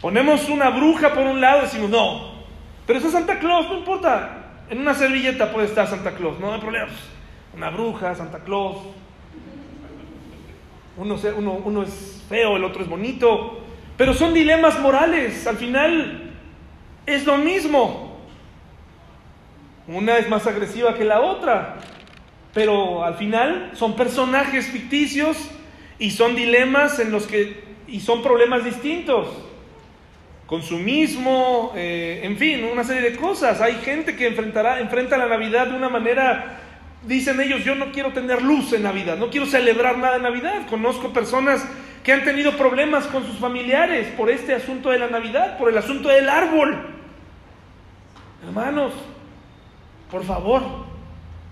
[0.01, 2.31] Ponemos una bruja por un lado y decimos, no,
[2.85, 4.53] pero eso es Santa Claus, no importa.
[4.69, 6.87] En una servilleta puede estar Santa Claus, no hay problema.
[7.53, 8.77] Una bruja, Santa Claus.
[10.95, 13.65] Uno, es feo, el otro es bonito.
[13.97, 15.45] Pero son dilemas morales.
[15.45, 16.31] Al final
[17.05, 18.06] es lo mismo.
[19.87, 21.77] Una es más agresiva que la otra,
[22.53, 25.37] pero al final son personajes ficticios
[25.97, 29.27] y son dilemas en los que y son problemas distintos.
[30.45, 33.61] Consumismo, eh, en fin, una serie de cosas.
[33.61, 36.59] Hay gente que enfrentará, enfrenta la Navidad de una manera
[37.03, 40.67] dicen ellos, yo no quiero tener luz en Navidad, no quiero celebrar nada en Navidad.
[40.69, 41.65] Conozco personas
[42.03, 45.77] que han tenido problemas con sus familiares por este asunto de la Navidad, por el
[45.77, 46.77] asunto del árbol.
[48.45, 48.93] Hermanos,
[50.09, 50.63] por favor,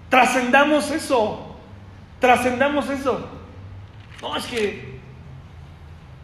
[0.09, 1.57] trascendamos eso,
[2.19, 3.29] trascendamos eso.
[4.21, 4.99] No, es que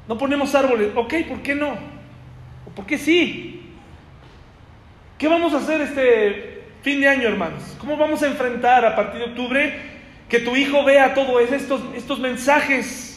[0.08, 0.92] no ponemos árboles.
[0.96, 1.76] Ok, ¿por qué no?
[2.76, 3.76] ¿Por qué sí?
[5.18, 7.76] ¿Qué vamos a hacer este fin de año, hermanos?
[7.80, 9.92] ¿Cómo vamos a enfrentar a partir de octubre
[10.28, 13.12] que tu hijo vea todos estos, estos mensajes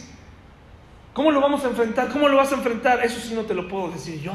[1.15, 2.09] ¿Cómo lo vamos a enfrentar?
[2.09, 3.05] ¿Cómo lo vas a enfrentar?
[3.05, 4.33] Eso sí no te lo puedo decir yo.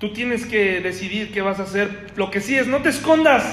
[0.00, 2.12] Tú tienes que decidir qué vas a hacer.
[2.16, 3.44] Lo que sí es, no te escondas.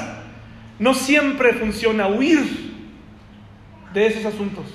[0.80, 2.74] No siempre funciona huir
[3.94, 4.66] de esos asuntos.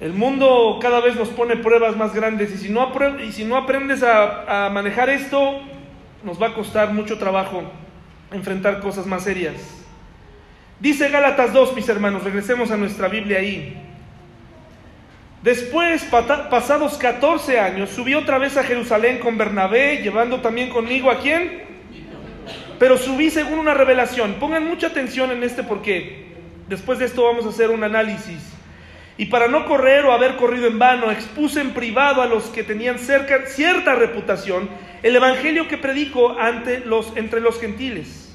[0.00, 2.92] El mundo cada vez nos pone pruebas más grandes y si no,
[3.26, 5.60] y si no aprendes a, a manejar esto,
[6.22, 7.64] nos va a costar mucho trabajo
[8.30, 9.54] enfrentar cosas más serias.
[10.78, 13.93] Dice Gálatas 2, mis hermanos, regresemos a nuestra Biblia ahí.
[15.44, 21.20] Después, pasados 14 años, subí otra vez a Jerusalén con Bernabé, llevando también conmigo a
[21.20, 21.64] quién?
[22.78, 24.36] Pero subí según una revelación.
[24.40, 26.28] Pongan mucha atención en este porque
[26.66, 28.38] después de esto vamos a hacer un análisis.
[29.18, 32.64] Y para no correr o haber corrido en vano, expuse en privado a los que
[32.64, 34.70] tenían cerca, cierta reputación
[35.02, 38.34] el evangelio que predico ante los, entre los gentiles.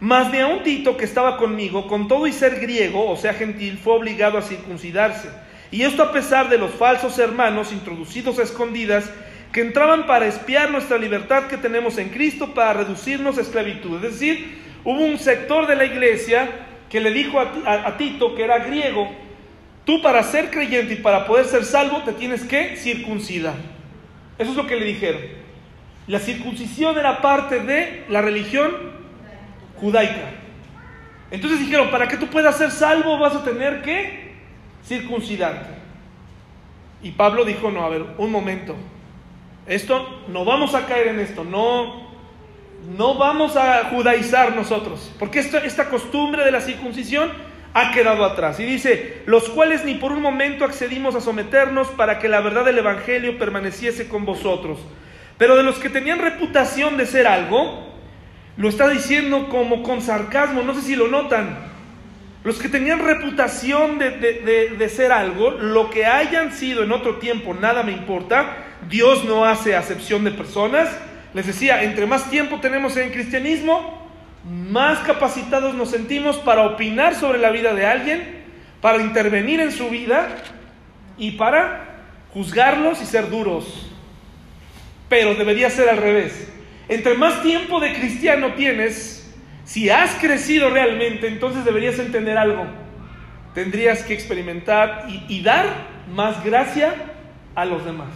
[0.00, 3.34] Mas de a un Tito que estaba conmigo, con todo y ser griego, o sea
[3.34, 8.42] gentil, fue obligado a circuncidarse y esto a pesar de los falsos hermanos introducidos a
[8.42, 9.10] escondidas
[9.52, 14.04] que entraban para espiar nuestra libertad que tenemos en Cristo para reducirnos a esclavitud.
[14.04, 16.48] Es decir, hubo un sector de la iglesia
[16.90, 19.10] que le dijo a, Tito, que era griego,
[19.84, 23.54] tú para ser creyente y para poder ser salvo te tienes que circuncidar.
[24.38, 25.22] Eso es lo que le dijeron.
[26.08, 28.72] La circuncisión era parte de la religión
[29.76, 30.30] judaica.
[31.30, 34.23] Entonces dijeron, para que tú puedas ser salvo vas a tener que
[34.86, 35.70] circuncidarte.
[37.02, 38.74] Y Pablo dijo, no, a ver, un momento,
[39.66, 42.08] esto, no vamos a caer en esto, no,
[42.96, 47.30] no vamos a judaizar nosotros, porque esta, esta costumbre de la circuncisión
[47.74, 48.60] ha quedado atrás.
[48.60, 52.64] Y dice, los cuales ni por un momento accedimos a someternos para que la verdad
[52.64, 54.78] del Evangelio permaneciese con vosotros.
[55.36, 57.92] Pero de los que tenían reputación de ser algo,
[58.56, 61.73] lo está diciendo como con sarcasmo, no sé si lo notan.
[62.44, 67.82] Los que tenían reputación de, ser algo, lo que hayan sido en otro tiempo, nada
[67.82, 68.58] me importa.
[68.86, 70.94] Dios no hace acepción de personas.
[71.32, 74.06] Les decía, entre más tiempo tenemos en cristianismo,
[74.44, 78.44] más capacitados nos sentimos para opinar sobre la vida de alguien,
[78.82, 80.28] para intervenir en su vida
[81.16, 82.02] y para
[82.34, 83.90] juzgarlos y ser duros.
[85.08, 86.52] Pero debería ser al revés.
[86.88, 89.23] Entre más tiempo de cristiano tienes,
[89.64, 92.66] si has crecido realmente, entonces deberías entender algo.
[93.54, 95.66] Tendrías que experimentar y, dar
[96.12, 96.94] más gracia
[97.54, 98.08] a los demás.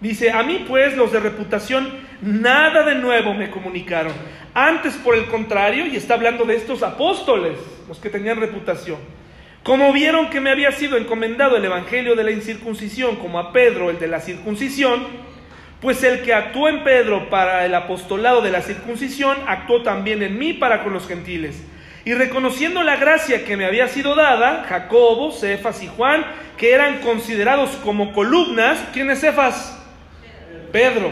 [0.00, 1.90] Dice, a mí pues los de reputación
[2.22, 4.12] nada de nuevo me comunicaron.
[4.54, 7.58] Antes, por el contrario, y está hablando de estos apóstoles,
[7.88, 8.98] los que tenían reputación,
[9.64, 13.90] como vieron que me había sido encomendado el Evangelio de la incircuncisión, como a Pedro
[13.90, 15.04] el de la circuncisión,
[15.80, 20.38] pues el que actuó en Pedro para el apostolado de la circuncisión, actuó también en
[20.38, 21.62] mí para con los gentiles.
[22.04, 26.24] Y reconociendo la gracia que me había sido dada, Jacobo, Cefas y Juan,
[26.56, 29.78] que eran considerados como columnas, ¿quién es Cefas?
[30.72, 31.10] Pedro.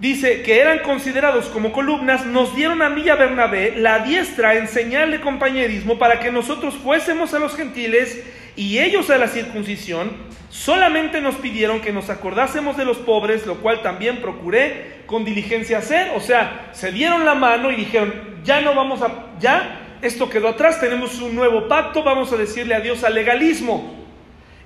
[0.00, 4.54] Dice que eran considerados como columnas, nos dieron a mí y a Bernabé la diestra
[4.54, 8.24] en señal de compañerismo para que nosotros fuésemos a los gentiles
[8.60, 10.10] y ellos a la circuncisión,
[10.50, 15.78] solamente nos pidieron que nos acordásemos de los pobres, lo cual también procuré con diligencia
[15.78, 16.12] hacer.
[16.14, 18.12] O sea, se dieron la mano y dijeron,
[18.44, 22.74] ya no vamos a, ya, esto quedó atrás, tenemos un nuevo pacto, vamos a decirle
[22.74, 23.94] adiós al legalismo.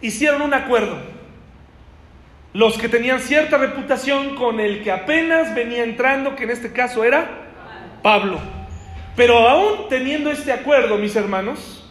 [0.00, 0.98] Hicieron un acuerdo.
[2.52, 7.04] Los que tenían cierta reputación con el que apenas venía entrando, que en este caso
[7.04, 7.30] era
[8.02, 8.40] Pablo.
[9.14, 11.83] Pero aún teniendo este acuerdo, mis hermanos,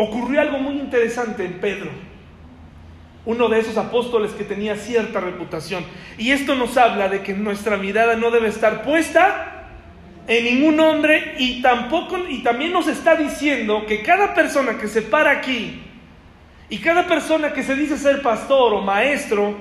[0.00, 1.90] ocurrió algo muy interesante en Pedro,
[3.26, 5.84] uno de esos apóstoles que tenía cierta reputación.
[6.16, 9.66] Y esto nos habla de que nuestra mirada no debe estar puesta
[10.26, 15.02] en ningún hombre y tampoco y también nos está diciendo que cada persona que se
[15.02, 15.82] para aquí
[16.70, 19.54] y cada persona que se dice ser pastor o maestro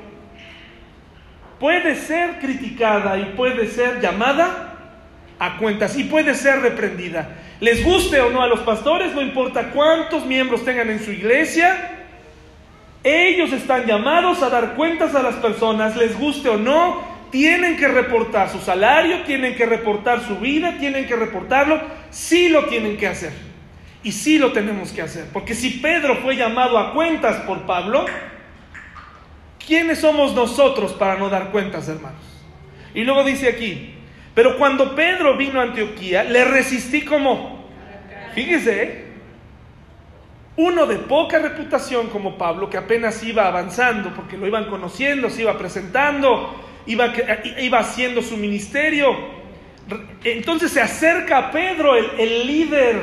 [1.60, 4.78] puede ser criticada y puede ser llamada
[5.38, 7.28] a cuentas y puede ser reprendida.
[7.60, 12.06] Les guste o no a los pastores, no importa cuántos miembros tengan en su iglesia,
[13.04, 17.88] ellos están llamados a dar cuentas a las personas, les guste o no, tienen que
[17.88, 23.08] reportar su salario, tienen que reportar su vida, tienen que reportarlo, sí lo tienen que
[23.08, 23.32] hacer.
[24.04, 25.26] Y sí lo tenemos que hacer.
[25.34, 28.06] Porque si Pedro fue llamado a cuentas por Pablo,
[29.66, 32.22] ¿quiénes somos nosotros para no dar cuentas, hermanos?
[32.94, 33.94] Y luego dice aquí,
[34.40, 37.68] pero cuando Pedro vino a Antioquía, le resistí como,
[38.34, 39.06] fíjese, ¿eh?
[40.56, 45.42] uno de poca reputación como Pablo, que apenas iba avanzando, porque lo iban conociendo, se
[45.42, 49.14] iba presentando, iba, haciendo su ministerio.
[50.24, 53.02] Entonces se acerca a Pedro, el, el líder,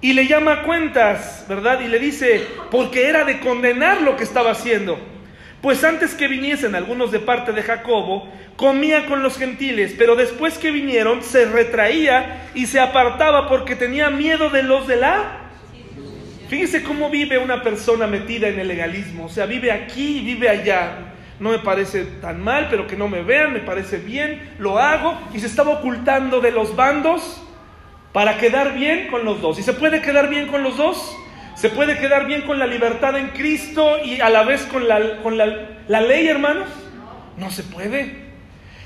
[0.00, 1.80] y le llama a cuentas, ¿verdad?
[1.80, 4.96] Y le dice, porque era de condenar lo que estaba haciendo.
[5.62, 10.58] Pues antes que viniesen algunos de parte de Jacobo, comía con los gentiles, pero después
[10.58, 15.46] que vinieron se retraía y se apartaba porque tenía miedo de los de la
[16.48, 19.24] Fíjese cómo vive una persona metida en el legalismo.
[19.24, 21.14] O sea, vive aquí y vive allá.
[21.40, 25.18] No me parece tan mal, pero que no me vean, me parece bien, lo hago.
[25.34, 27.42] Y se estaba ocultando de los bandos
[28.12, 29.58] para quedar bien con los dos.
[29.58, 31.16] ¿Y se puede quedar bien con los dos?
[31.56, 35.22] ¿Se puede quedar bien con la libertad en Cristo y a la vez con la,
[35.22, 36.68] con la, la ley, hermanos?
[37.38, 38.26] No se puede.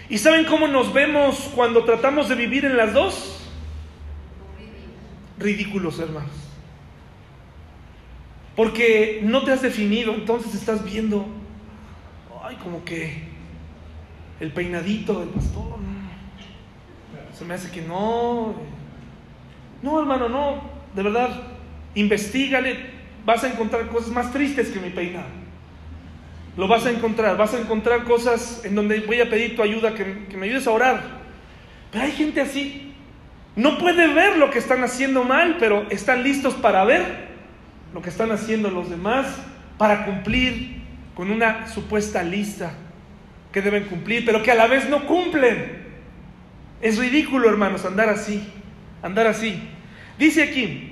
[0.08, 3.48] ¿Y saben cómo nos vemos cuando tratamos de vivir en las dos?
[5.36, 6.30] Ridículos, hermanos.
[8.54, 11.26] Porque no te has definido, entonces estás viendo,
[12.44, 13.24] ay, como que
[14.38, 15.78] el peinadito del pastor,
[17.32, 18.54] se me hace que no.
[19.82, 20.62] No, hermano, no,
[20.94, 21.30] de verdad,
[21.94, 22.76] investigale,
[23.24, 25.40] vas a encontrar cosas más tristes que mi peinado.
[26.56, 29.94] Lo vas a encontrar, vas a encontrar cosas en donde voy a pedir tu ayuda,
[29.94, 31.02] que, que me ayudes a orar.
[31.90, 32.92] Pero hay gente así,
[33.56, 37.30] no puede ver lo que están haciendo mal, pero están listos para ver
[37.92, 39.26] lo que están haciendo los demás
[39.78, 40.80] para cumplir
[41.14, 42.72] con una supuesta lista
[43.52, 45.80] que deben cumplir, pero que a la vez no cumplen.
[46.80, 48.42] Es ridículo, hermanos, andar así,
[49.02, 49.60] andar así.
[50.18, 50.89] Dice aquí,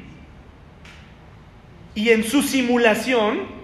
[1.95, 3.59] y en su simulación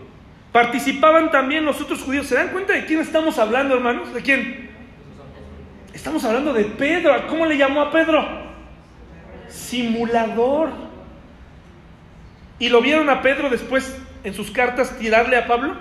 [0.52, 2.26] participaban también los otros judíos.
[2.26, 4.12] ¿Se dan cuenta de quién estamos hablando, hermanos?
[4.14, 4.70] ¿De quién?
[5.92, 7.14] Estamos hablando de Pedro.
[7.28, 8.26] ¿Cómo le llamó a Pedro?
[9.48, 10.70] Simulador.
[12.58, 15.76] ¿Y lo vieron a Pedro después en sus cartas tirarle a Pablo?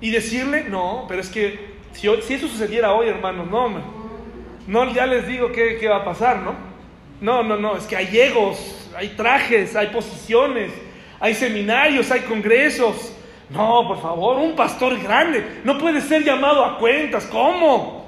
[0.00, 3.70] Y decirle, no, pero es que si, eso sucediera hoy, hermanos, no,
[4.66, 6.54] no, ya les digo qué, qué va a pasar, ¿no?
[7.20, 10.70] No, no, no, es que hay egos, hay trajes, hay posiciones,
[11.20, 13.12] hay seminarios, hay congresos.
[13.48, 17.26] No, por favor, un pastor grande no puede ser llamado a cuentas.
[17.26, 18.06] ¿Cómo?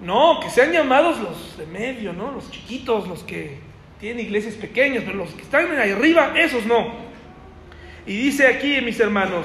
[0.00, 2.30] No, que sean llamados los de medio, ¿no?
[2.30, 3.58] Los chiquitos, los que
[3.98, 6.88] tiene iglesias pequeñas, pero los que están ahí arriba, esos no.
[8.06, 9.44] Y dice aquí, mis hermanos,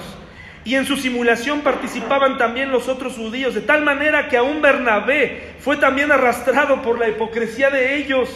[0.64, 5.56] y en su simulación participaban también los otros judíos, de tal manera que aún Bernabé
[5.60, 8.30] fue también arrastrado por la hipocresía de ellos.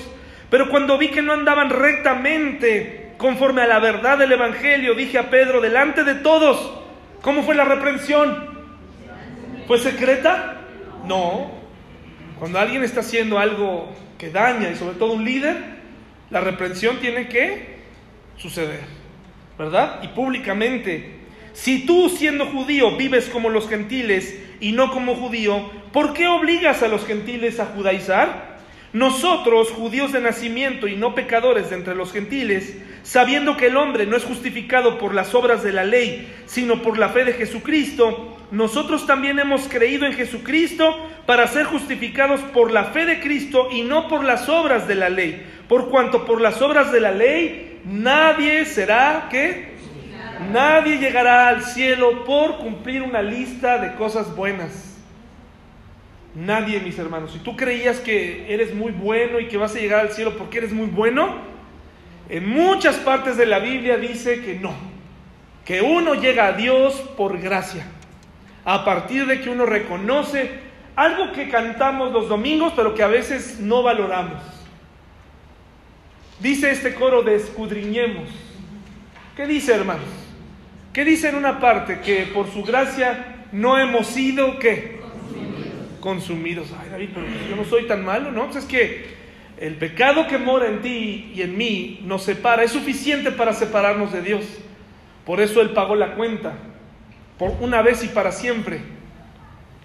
[0.49, 5.29] Pero cuando vi que no andaban rectamente conforme a la verdad del Evangelio, dije a
[5.29, 6.71] Pedro, delante de todos,
[7.21, 8.47] ¿cómo fue la reprensión?
[9.67, 10.61] ¿Fue secreta?
[11.05, 11.51] No.
[12.39, 15.57] Cuando alguien está haciendo algo que daña, y sobre todo un líder,
[16.29, 17.79] la reprensión tiene que
[18.37, 18.79] suceder,
[19.57, 19.99] ¿verdad?
[20.01, 21.19] Y públicamente.
[21.51, 26.83] Si tú siendo judío vives como los gentiles y no como judío, ¿por qué obligas
[26.83, 28.59] a los gentiles a judaizar?
[28.93, 32.77] Nosotros, judíos de nacimiento y no pecadores de entre los gentiles,
[33.09, 36.99] sabiendo que el hombre no es justificado por las obras de la ley, sino por
[36.99, 40.95] la fe de Jesucristo, nosotros también hemos creído en Jesucristo
[41.25, 45.09] para ser justificados por la fe de Cristo y no por las obras de la
[45.09, 49.77] ley por cuanto por las obras de la ley nadie será, ¿qué?
[50.51, 54.97] Nadie llegará al cielo por cumplir una lista de cosas buenas.
[56.33, 57.33] Nadie, mis hermanos.
[57.33, 60.57] Si tú creías que eres muy bueno y que vas a llegar al cielo porque
[60.57, 61.35] eres muy bueno,
[62.29, 64.73] en muchas partes de la Biblia dice que no.
[65.65, 67.85] Que uno llega a Dios por gracia.
[68.65, 70.51] A partir de que uno reconoce
[70.95, 74.43] algo que cantamos los domingos, pero que a veces no valoramos.
[76.39, 78.29] Dice este coro de escudriñemos.
[79.35, 80.09] ¿Qué dice, hermanos?
[80.93, 81.99] ¿Qué dice en una parte?
[82.01, 84.99] Que por su gracia no hemos sido, ¿qué?
[85.99, 86.73] Consumidos.
[86.79, 88.45] Ay, David, pero yo no soy tan malo, ¿no?
[88.45, 89.18] Pues es que
[89.59, 94.11] el pecado que mora en ti y en mí nos separa, es suficiente para separarnos
[94.13, 94.45] de Dios.
[95.25, 96.53] Por eso Él pagó la cuenta,
[97.37, 98.81] por una vez y para siempre.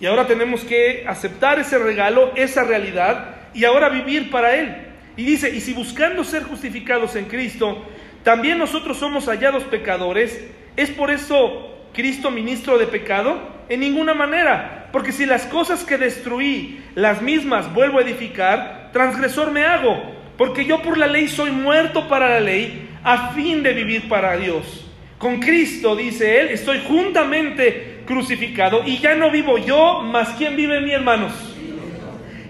[0.01, 4.75] Y ahora tenemos que aceptar ese regalo, esa realidad, y ahora vivir para Él.
[5.17, 7.85] Y dice, y si buscando ser justificados en Cristo,
[8.23, 10.45] también nosotros somos hallados pecadores,
[10.77, 13.55] ¿es por eso Cristo ministro de pecado?
[13.69, 19.51] en ninguna manera, porque si las cosas que destruí, las mismas vuelvo a edificar, transgresor
[19.51, 20.01] me hago,
[20.39, 24.37] porque yo por la ley soy muerto para la ley, a fin de vivir para
[24.37, 24.87] Dios.
[25.19, 30.79] Con Cristo, dice él, estoy juntamente crucificado y ya no vivo yo, mas quien vive
[30.79, 31.33] en mí, hermanos.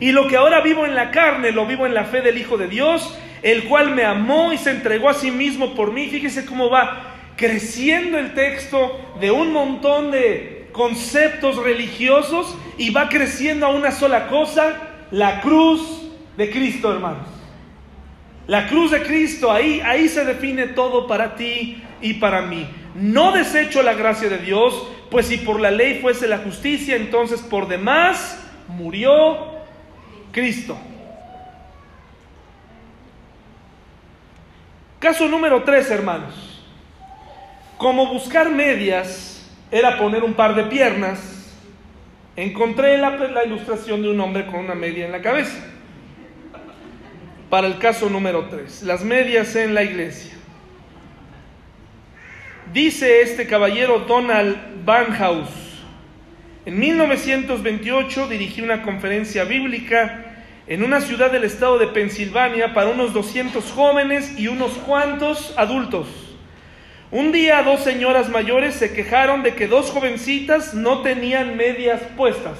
[0.00, 2.58] Y lo que ahora vivo en la carne, lo vivo en la fe del Hijo
[2.58, 6.08] de Dios, el cual me amó y se entregó a sí mismo por mí.
[6.08, 13.64] Fíjese cómo va creciendo el texto de un montón de conceptos religiosos y va creciendo
[13.66, 14.76] a una sola cosa,
[15.10, 16.03] la cruz
[16.36, 17.26] de Cristo, hermanos.
[18.46, 22.68] La cruz de Cristo, ahí, ahí se define todo para ti y para mí.
[22.94, 27.40] No desecho la gracia de Dios, pues si por la ley fuese la justicia, entonces
[27.40, 29.54] por demás murió
[30.30, 30.76] Cristo.
[34.98, 36.62] Caso número tres, hermanos.
[37.78, 41.54] Como buscar medias era poner un par de piernas,
[42.36, 45.73] encontré la, la ilustración de un hombre con una media en la cabeza.
[47.54, 50.32] Para el caso número 3, las medias en la iglesia.
[52.72, 55.78] Dice este caballero Donald Barnhouse,
[56.66, 63.12] en 1928 dirigí una conferencia bíblica en una ciudad del estado de Pensilvania para unos
[63.12, 66.08] 200 jóvenes y unos cuantos adultos.
[67.12, 72.58] Un día dos señoras mayores se quejaron de que dos jovencitas no tenían medias puestas.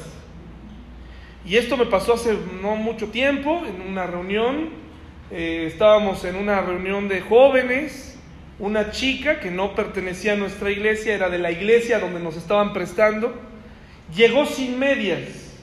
[1.45, 4.84] Y esto me pasó hace no mucho tiempo, en una reunión.
[5.31, 8.19] Eh, estábamos en una reunión de jóvenes.
[8.59, 12.73] Una chica que no pertenecía a nuestra iglesia, era de la iglesia donde nos estaban
[12.73, 13.35] prestando,
[14.15, 15.59] llegó sin medias.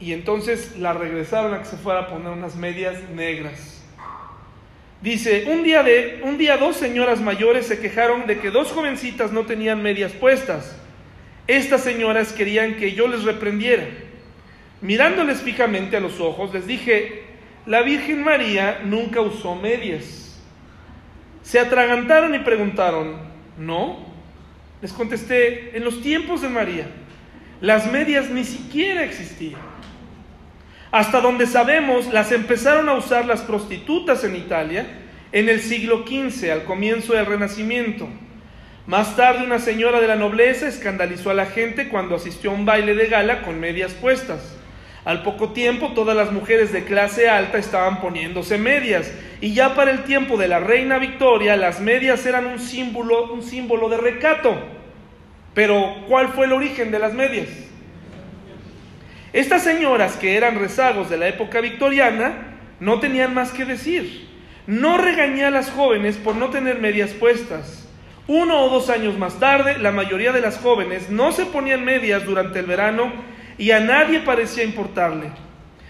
[0.00, 3.84] Y entonces la regresaron a que se fuera a poner unas medias negras.
[5.00, 9.30] Dice, un día, de, un día dos señoras mayores se quejaron de que dos jovencitas
[9.30, 10.76] no tenían medias puestas.
[11.46, 13.86] Estas señoras querían que yo les reprendiera.
[14.80, 17.27] Mirándoles fijamente a los ojos, les dije,
[17.68, 20.40] la Virgen María nunca usó medias.
[21.42, 23.18] Se atragantaron y preguntaron,
[23.58, 23.98] ¿no?
[24.80, 26.86] Les contesté, en los tiempos de María,
[27.60, 29.60] las medias ni siquiera existían.
[30.90, 34.86] Hasta donde sabemos, las empezaron a usar las prostitutas en Italia
[35.32, 38.08] en el siglo XV, al comienzo del Renacimiento.
[38.86, 42.64] Más tarde una señora de la nobleza escandalizó a la gente cuando asistió a un
[42.64, 44.57] baile de gala con medias puestas.
[45.08, 49.90] Al poco tiempo todas las mujeres de clase alta estaban poniéndose medias y ya para
[49.90, 54.54] el tiempo de la reina Victoria las medias eran un símbolo, un símbolo de recato.
[55.54, 57.48] Pero ¿cuál fue el origen de las medias?
[59.32, 64.28] Estas señoras que eran rezagos de la época victoriana no tenían más que decir.
[64.66, 67.88] No regañé a las jóvenes por no tener medias puestas.
[68.26, 72.26] Uno o dos años más tarde, la mayoría de las jóvenes no se ponían medias
[72.26, 75.30] durante el verano y a nadie parecía importarle.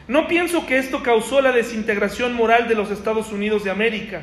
[0.09, 4.23] No pienso que esto causó la desintegración moral de los Estados Unidos de América.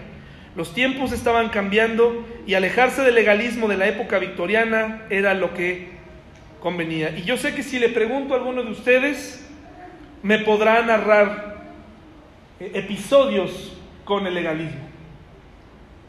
[0.56, 5.90] Los tiempos estaban cambiando y alejarse del legalismo de la época victoriana era lo que
[6.60, 7.16] convenía.
[7.16, 9.48] Y yo sé que si le pregunto a alguno de ustedes,
[10.24, 11.66] me podrá narrar
[12.60, 14.90] eh, episodios con el legalismo.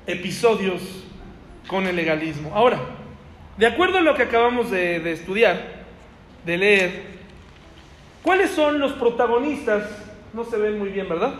[0.07, 1.05] Episodios
[1.67, 2.53] con el legalismo.
[2.55, 2.81] Ahora,
[3.59, 5.85] de acuerdo a lo que acabamos de, de estudiar,
[6.47, 7.16] de leer,
[8.27, 9.89] ¿cuáles son los protagonistas?
[10.35, 11.33] No se ven muy bien, ¿verdad?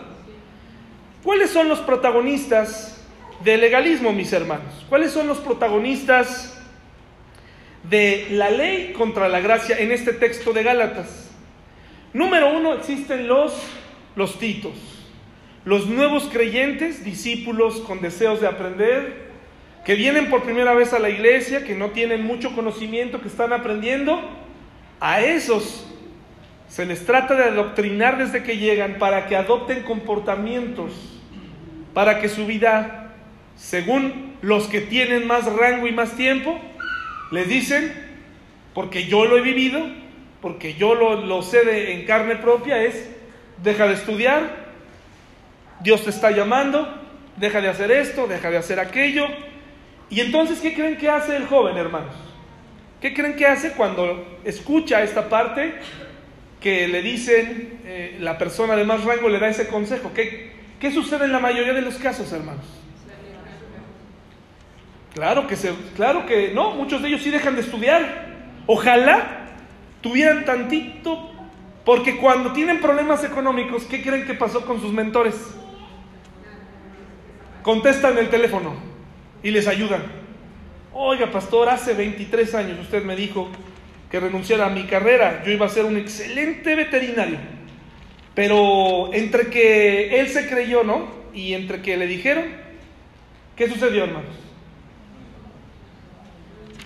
[1.23, 3.05] ¿Cuáles son los protagonistas
[3.43, 4.85] del legalismo, mis hermanos?
[4.89, 6.57] ¿Cuáles son los protagonistas
[7.89, 11.29] de la ley contra la gracia en este texto de Gálatas.
[12.13, 13.53] Número uno, existen los,
[14.15, 14.73] los titos,
[15.63, 19.27] los nuevos creyentes, discípulos con deseos de aprender,
[19.85, 23.53] que vienen por primera vez a la iglesia, que no tienen mucho conocimiento, que están
[23.53, 24.19] aprendiendo.
[24.99, 25.87] A esos
[26.67, 30.91] se les trata de adoctrinar desde que llegan para que adopten comportamientos,
[31.93, 33.13] para que su vida,
[33.55, 36.59] según los que tienen más rango y más tiempo,
[37.31, 37.93] les dicen,
[38.73, 39.81] porque yo lo he vivido,
[40.41, 43.09] porque yo lo, sé de, en carne propia, es,
[43.63, 44.67] deja de estudiar,
[45.79, 46.87] Dios te está llamando,
[47.37, 49.25] deja de hacer esto, deja de hacer aquello.
[50.09, 52.13] Y entonces, ¿qué creen que hace el joven, hermanos?
[53.01, 55.75] ¿Qué creen que hace cuando escucha esta parte
[56.59, 60.11] que le dicen, eh, la persona de más rango le da ese consejo?
[60.13, 62.65] ¿Qué, ¿Qué sucede en la mayoría de los casos, hermanos?
[65.13, 68.27] Claro que, se, claro que no, muchos de ellos sí dejan de estudiar.
[68.67, 69.47] Ojalá
[70.01, 71.31] tuvieran tantito,
[71.83, 75.35] porque cuando tienen problemas económicos, ¿qué creen que pasó con sus mentores?
[77.63, 78.75] Contestan el teléfono
[79.41, 80.03] y les ayudan.
[80.93, 83.49] Oiga, pastor, hace 23 años usted me dijo
[84.09, 87.37] que renunciara a mi carrera, yo iba a ser un excelente veterinario.
[88.33, 91.07] Pero entre que él se creyó, ¿no?
[91.33, 92.45] Y entre que le dijeron,
[93.55, 94.35] ¿qué sucedió, hermanos?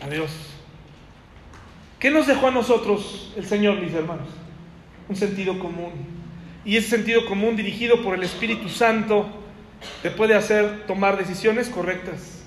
[0.04, 0.32] Adiós.
[2.00, 4.28] ¿Qué nos dejó a nosotros el Señor, mis hermanos?
[5.08, 5.92] Un sentido común.
[6.66, 9.30] Y ese sentido común dirigido por el Espíritu Santo
[10.02, 12.44] te puede hacer tomar decisiones correctas.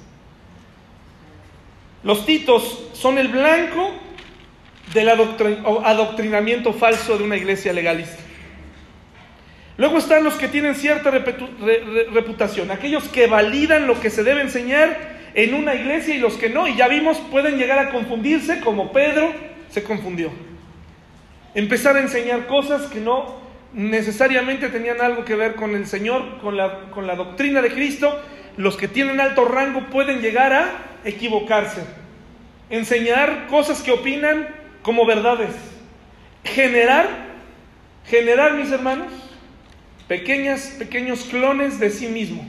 [2.03, 3.93] Los titos son el blanco
[4.93, 8.23] del adoctrinamiento falso de una iglesia legalista.
[9.77, 15.15] Luego están los que tienen cierta reputación, aquellos que validan lo que se debe enseñar
[15.35, 18.93] en una iglesia y los que no, y ya vimos, pueden llegar a confundirse como
[18.93, 19.33] Pedro
[19.71, 20.31] se confundió.
[21.57, 26.57] Empezar a enseñar cosas que no necesariamente tenían algo que ver con el Señor, con
[26.57, 28.21] la, con la doctrina de Cristo.
[28.57, 30.71] Los que tienen alto rango pueden llegar a
[31.05, 31.83] equivocarse.
[32.71, 34.47] Enseñar cosas que opinan
[34.85, 35.51] como verdades.
[36.45, 37.09] Generar,
[38.07, 39.11] generar, mis hermanos,
[40.07, 42.47] pequeñas, pequeños clones de sí mismo.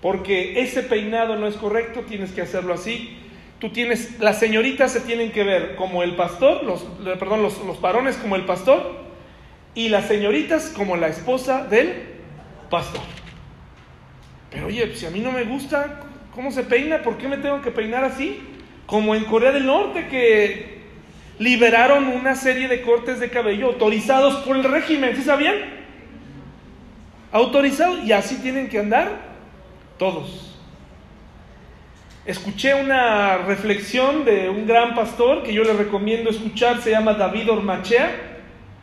[0.00, 3.16] Porque ese peinado no es correcto, tienes que hacerlo así.
[3.58, 6.82] Tú tienes, las señoritas se tienen que ver como el pastor, los,
[7.18, 9.06] perdón, los, los varones como el pastor
[9.74, 11.94] y las señoritas como la esposa del
[12.68, 13.00] pastor.
[14.50, 16.00] Pero oye, si a mí no me gusta
[16.34, 18.38] cómo se peina, ¿por qué me tengo que peinar así?
[18.84, 20.75] Como en Corea del Norte que
[21.38, 25.56] liberaron una serie de cortes de cabello autorizados por el régimen, ¿sí sabían?
[27.32, 29.20] Autorizados y así tienen que andar
[29.98, 30.58] todos.
[32.24, 37.50] Escuché una reflexión de un gran pastor que yo le recomiendo escuchar, se llama David
[37.50, 38.10] Ormachea,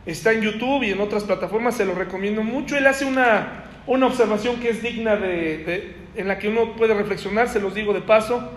[0.06, 2.76] está en YouTube y en otras plataformas, se lo recomiendo mucho.
[2.76, 7.48] Él hace una, una observación que es digna de, en la que uno puede reflexionar,
[7.48, 8.50] se los digo de paso.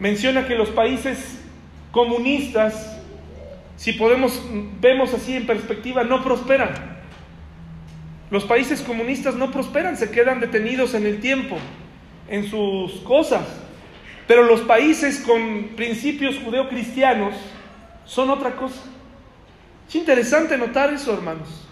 [0.00, 1.40] Menciona que los países
[1.92, 2.99] comunistas
[3.80, 4.42] si podemos,
[4.78, 6.68] vemos así en perspectiva, no prosperan.
[8.30, 11.56] Los países comunistas no prosperan, se quedan detenidos en el tiempo,
[12.28, 13.40] en sus cosas.
[14.26, 17.34] Pero los países con principios judeocristianos
[18.04, 18.82] son otra cosa.
[19.88, 21.66] Es interesante notar eso, hermanos.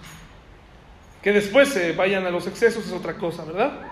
[1.20, 3.82] Que después se vayan a los excesos es otra cosa, ¿verdad?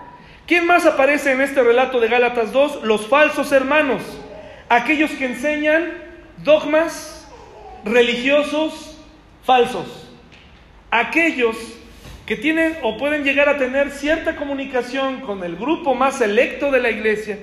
[0.47, 2.81] ¿Quién más aparece en este relato de Gálatas 2?
[2.81, 4.01] Los falsos hermanos,
[4.69, 5.91] aquellos que enseñan
[6.43, 7.16] dogmas
[7.89, 8.97] religiosos
[9.43, 10.09] falsos.
[10.91, 11.55] Aquellos
[12.25, 16.81] que tienen o pueden llegar a tener cierta comunicación con el grupo más selecto de
[16.81, 17.39] la iglesia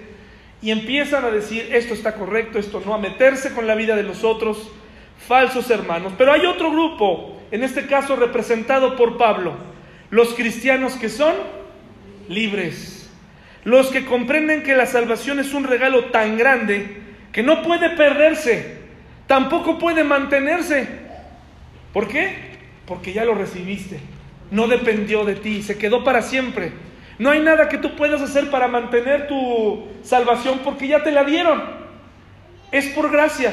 [0.60, 4.02] y empiezan a decir esto está correcto, esto no, a meterse con la vida de
[4.02, 4.70] los otros,
[5.26, 6.12] falsos hermanos.
[6.18, 9.54] Pero hay otro grupo, en este caso representado por Pablo,
[10.10, 11.34] los cristianos que son
[12.28, 13.10] libres,
[13.64, 16.98] los que comprenden que la salvación es un regalo tan grande
[17.32, 18.83] que no puede perderse
[19.34, 20.86] tampoco puede mantenerse.
[21.92, 22.36] ¿Por qué?
[22.86, 23.98] Porque ya lo recibiste.
[24.52, 26.70] No dependió de ti, se quedó para siempre.
[27.18, 31.24] No hay nada que tú puedas hacer para mantener tu salvación porque ya te la
[31.24, 31.60] dieron.
[32.70, 33.52] Es por gracia.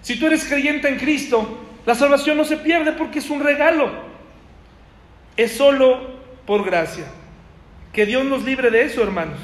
[0.00, 3.90] Si tú eres creyente en Cristo, la salvación no se pierde porque es un regalo.
[5.36, 7.06] Es solo por gracia.
[7.92, 9.40] Que Dios nos libre de eso, hermanos.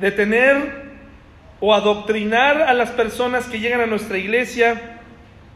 [0.00, 0.96] De tener
[1.60, 4.94] o adoctrinar a las personas que llegan a nuestra iglesia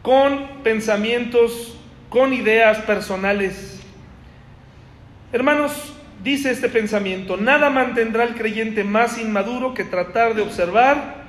[0.01, 1.77] con pensamientos,
[2.09, 3.79] con ideas personales.
[5.31, 5.93] Hermanos,
[6.23, 11.21] dice este pensamiento, nada mantendrá al creyente más inmaduro que tratar de observar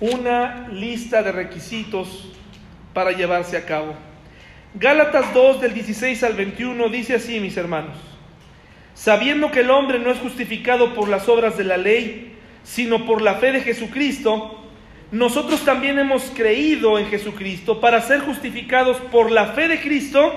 [0.00, 2.32] una lista de requisitos
[2.92, 3.94] para llevarse a cabo.
[4.74, 7.96] Gálatas 2 del 16 al 21 dice así, mis hermanos,
[8.94, 13.22] sabiendo que el hombre no es justificado por las obras de la ley, sino por
[13.22, 14.65] la fe de Jesucristo,
[15.12, 20.32] nosotros también hemos creído en Jesucristo para ser justificados por la fe de Cristo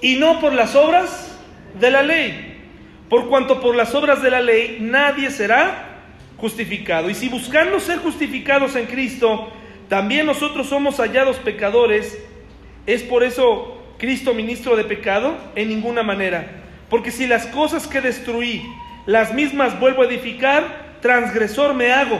[0.00, 1.38] y no por las obras
[1.78, 2.48] de la ley.
[3.08, 6.00] Por cuanto por las obras de la ley nadie será
[6.36, 7.10] justificado.
[7.10, 9.52] Y si buscando ser justificados en Cristo,
[9.88, 12.18] también nosotros somos hallados pecadores,
[12.86, 15.36] ¿es por eso Cristo ministro de pecado?
[15.54, 16.62] En ninguna manera.
[16.90, 18.62] Porque si las cosas que destruí,
[19.06, 22.18] las mismas vuelvo a edificar, transgresor me hago,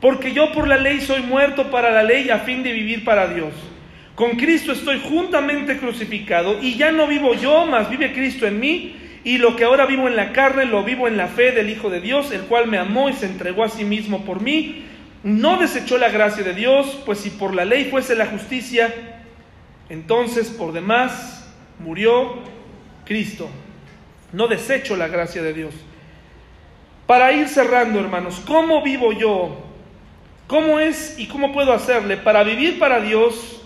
[0.00, 3.28] porque yo por la ley soy muerto para la ley a fin de vivir para
[3.28, 3.52] Dios.
[4.14, 8.96] Con Cristo estoy juntamente crucificado y ya no vivo yo, mas vive Cristo en mí,
[9.24, 11.90] y lo que ahora vivo en la carne lo vivo en la fe del Hijo
[11.90, 14.84] de Dios, el cual me amó y se entregó a sí mismo por mí.
[15.24, 18.94] No desechó la gracia de Dios, pues si por la ley fuese la justicia,
[19.88, 22.36] entonces por demás murió
[23.04, 23.50] Cristo.
[24.32, 25.74] No desecho la gracia de Dios.
[27.06, 29.65] Para ir cerrando, hermanos, ¿cómo vivo yo
[30.46, 33.62] ¿Cómo es y cómo puedo hacerle para vivir para Dios?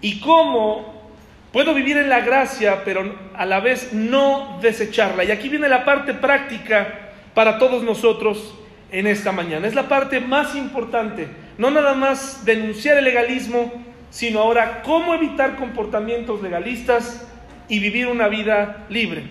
[0.00, 1.10] ¿Y cómo
[1.52, 5.24] puedo vivir en la gracia, pero a la vez no desecharla?
[5.24, 8.54] Y aquí viene la parte práctica para todos nosotros
[8.90, 9.66] en esta mañana.
[9.66, 11.28] Es la parte más importante.
[11.58, 13.70] No nada más denunciar el legalismo,
[14.10, 17.28] sino ahora cómo evitar comportamientos legalistas
[17.68, 19.24] y vivir una vida libre.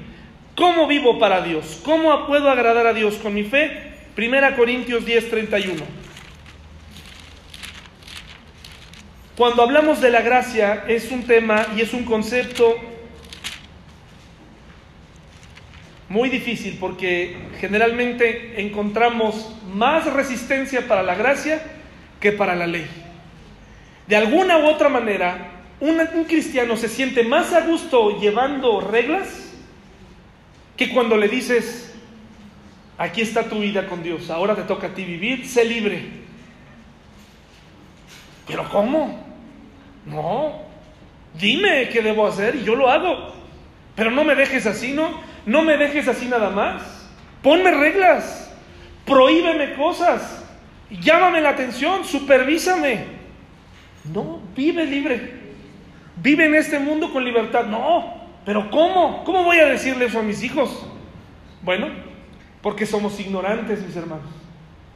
[0.56, 1.82] ¿Cómo vivo para Dios?
[1.84, 3.94] ¿Cómo puedo agradar a Dios con mi fe?
[4.16, 6.07] Primera Corintios 10:31.
[9.38, 12.76] Cuando hablamos de la gracia es un tema y es un concepto
[16.10, 21.62] muy difícil porque generalmente encontramos más resistencia para la gracia
[22.20, 22.88] que para la ley.
[24.08, 29.54] De alguna u otra manera, un, cristiano se siente más a gusto llevando reglas
[30.76, 31.94] que cuando le dices,
[32.98, 36.26] aquí está tu vida con Dios, ahora te toca a ti vivir, sé libre.
[38.48, 39.27] Pero ¿cómo?
[40.08, 40.62] No,
[41.40, 43.34] dime qué debo hacer y yo lo hago.
[43.96, 45.20] Pero no me dejes así, ¿no?
[45.46, 47.10] No me dejes así nada más.
[47.42, 48.54] Ponme reglas,
[49.06, 50.46] prohíbeme cosas,
[50.90, 53.06] llámame la atención, supervísame.
[54.14, 55.38] No, vive libre.
[56.18, 57.66] Vive en este mundo con libertad.
[57.66, 59.24] No, pero ¿cómo?
[59.24, 60.86] ¿Cómo voy a decirle eso a mis hijos?
[61.62, 61.88] Bueno,
[62.62, 64.28] porque somos ignorantes, mis hermanos.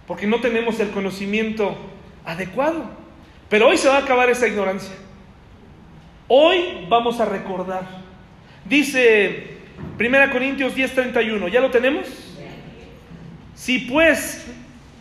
[0.07, 1.78] Porque no tenemos el conocimiento
[2.26, 2.86] adecuado.
[3.49, 4.95] Pero hoy se va a acabar esa ignorancia.
[6.34, 7.82] Hoy vamos a recordar.
[8.63, 9.57] Dice
[9.99, 12.07] 1 Corintios 10:31, ¿ya lo tenemos?
[13.53, 14.47] Si pues,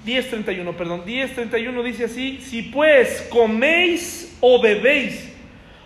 [0.04, 5.32] 10:31, perdón, 10:31 dice así, si pues coméis o bebéis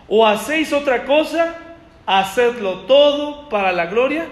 [0.08, 1.58] o hacéis otra cosa,
[2.06, 4.24] hacedlo todo para la gloria.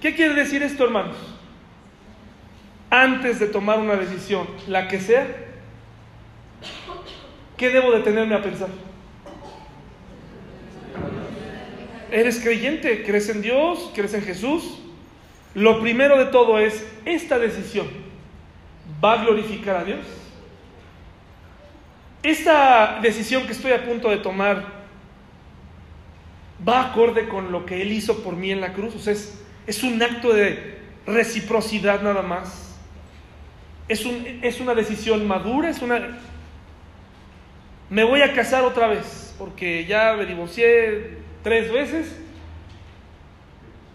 [0.00, 1.16] ¿Qué quiere decir esto, hermanos?
[2.90, 5.26] Antes de tomar una decisión, la que sea,
[7.56, 8.68] ¿Qué debo detenerme a pensar?
[12.10, 13.02] ¿Eres creyente?
[13.04, 13.90] ¿Crees en Dios?
[13.94, 14.78] ¿Crees en Jesús?
[15.54, 17.88] Lo primero de todo es, esta decisión
[19.02, 20.04] va a glorificar a Dios.
[22.22, 24.80] Esta decisión que estoy a punto de tomar
[26.66, 28.94] va acorde con lo que Él hizo por mí en la cruz.
[28.94, 29.14] O sea,
[29.66, 32.76] es, un acto de reciprocidad nada más.
[33.88, 36.18] Es, un, es una decisión madura, es una
[37.90, 42.16] me voy a casar otra vez, porque ya me divorcié tres veces.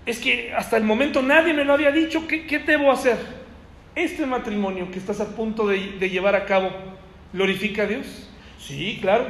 [0.05, 3.17] Es que hasta el momento nadie me lo había dicho, ¿qué, debo hacer?
[3.95, 6.69] Este matrimonio que estás a punto de, de llevar a cabo,
[7.33, 8.29] ¿glorifica a Dios?
[8.59, 9.25] Sí, claro.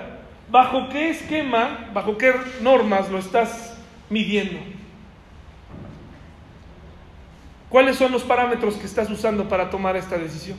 [0.49, 3.78] ¿Bajo qué esquema, bajo qué normas lo estás
[4.09, 4.59] midiendo?
[7.70, 10.57] ¿Cuáles son los parámetros que estás usando para tomar esta decisión?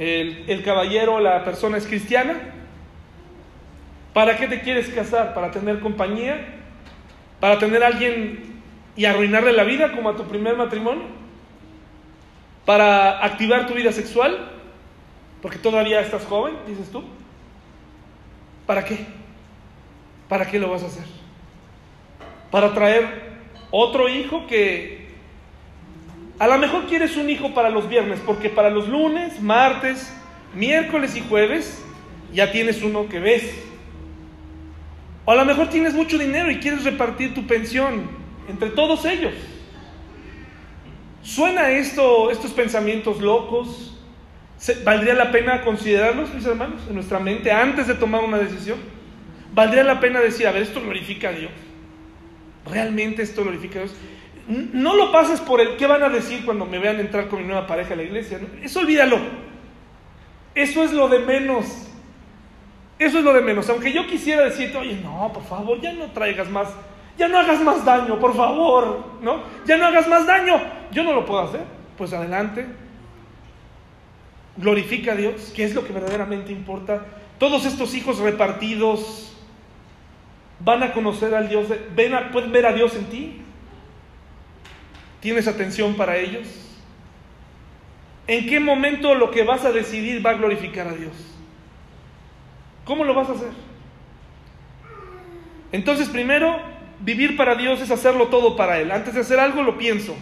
[0.00, 2.34] el, caballero, la persona es cristiana.
[4.12, 5.34] ¿Para qué te quieres casar?
[5.34, 6.38] ¿Para tener compañía?
[7.38, 8.60] ¿Para tener a alguien
[8.96, 11.04] y arruinarle la vida como a tu primer matrimonio?
[12.64, 14.50] ¿Para activar tu vida sexual?
[15.40, 17.04] Porque todavía estás joven, dices tú.
[18.66, 18.98] ¿Para qué?
[20.28, 21.04] ¿Para qué lo vas a hacer?
[22.50, 23.30] ¿Para traer
[23.70, 25.08] otro hijo que
[26.38, 30.10] a lo mejor quieres un hijo para los viernes, porque para los lunes, martes,
[30.54, 31.82] miércoles y jueves
[32.32, 33.69] ya tienes uno que ves.
[35.24, 38.08] O a lo mejor tienes mucho dinero y quieres repartir tu pensión
[38.48, 39.34] entre todos ellos.
[41.22, 43.98] ¿Suena esto, estos pensamientos locos?
[44.84, 48.78] ¿Valdría la pena considerarlos, mis hermanos, en nuestra mente antes de tomar una decisión?
[49.52, 51.52] ¿Valdría la pena decir, a ver, esto glorifica a Dios?
[52.66, 53.94] ¿Realmente esto glorifica a Dios?
[54.72, 57.46] No lo pases por el qué van a decir cuando me vean entrar con mi
[57.46, 58.40] nueva pareja a la iglesia.
[58.62, 59.18] Eso olvídalo.
[60.54, 61.89] Eso es lo de menos.
[63.00, 63.66] Eso es lo de menos.
[63.70, 66.68] Aunque yo quisiera decirte, oye, no, por favor, ya no traigas más,
[67.16, 69.42] ya no hagas más daño, por favor, ¿no?
[69.64, 70.60] Ya no hagas más daño.
[70.92, 71.62] Yo no lo puedo hacer.
[71.96, 72.66] Pues adelante.
[74.58, 77.06] Glorifica a Dios, que es lo que verdaderamente importa.
[77.38, 79.34] Todos estos hijos repartidos
[80.58, 81.68] van a conocer al Dios,
[82.32, 83.42] pueden ver a Dios en ti.
[85.20, 86.46] ¿Tienes atención para ellos?
[88.26, 91.39] ¿En qué momento lo que vas a decidir va a glorificar a Dios?
[92.84, 93.50] ¿Cómo lo vas a hacer?
[95.72, 96.60] Entonces, primero,
[97.00, 98.90] vivir para Dios es hacerlo todo para Él.
[98.90, 100.16] Antes de hacer algo, lo pienso.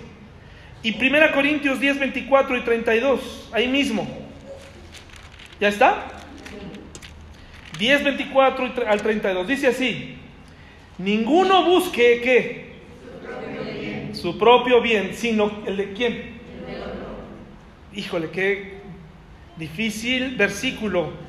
[0.83, 4.07] Y 1 Corintios 10, 24 y 32, ahí mismo.
[5.61, 6.07] ¿Ya está?
[7.79, 9.47] 10, 24 al 32.
[9.47, 10.17] Dice así,
[10.99, 12.69] ninguno busque qué
[14.13, 16.39] su propio bien, sino el de quién.
[17.95, 18.79] Híjole, qué
[19.57, 21.28] difícil versículo.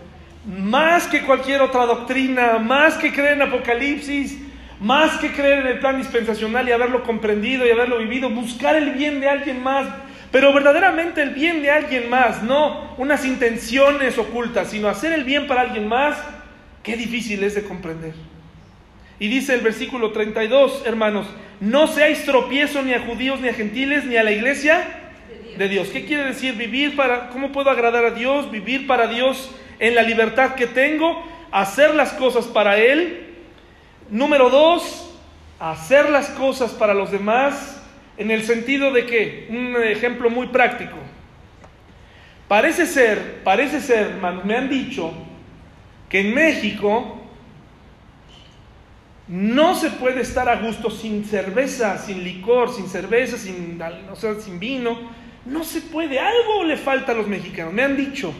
[0.49, 4.35] Más que cualquier otra doctrina, más que creer en Apocalipsis,
[4.79, 8.91] más que creer en el plan dispensacional y haberlo comprendido y haberlo vivido, buscar el
[8.91, 9.87] bien de alguien más,
[10.31, 15.45] pero verdaderamente el bien de alguien más, no unas intenciones ocultas, sino hacer el bien
[15.45, 16.17] para alguien más,
[16.81, 18.13] qué difícil es de comprender.
[19.19, 21.27] Y dice el versículo 32, hermanos,
[21.59, 24.81] no seáis tropiezo ni a judíos, ni a gentiles, ni a la iglesia
[25.57, 25.89] de Dios.
[25.89, 28.49] ¿Qué quiere decir vivir para, cómo puedo agradar a Dios?
[28.49, 33.35] Vivir para Dios en la libertad que tengo, hacer las cosas para Él.
[34.09, 35.17] Número dos,
[35.59, 37.81] hacer las cosas para los demás
[38.17, 40.97] en el sentido de que, un ejemplo muy práctico,
[42.47, 45.13] parece ser, parece ser, me han dicho
[46.09, 47.19] que en México
[49.29, 53.79] no se puede estar a gusto sin cerveza, sin licor, sin cerveza, sin,
[54.11, 54.97] o sin vino.
[55.45, 57.71] No se puede, algo le falta a los mexicanos.
[57.71, 58.33] Me han dicho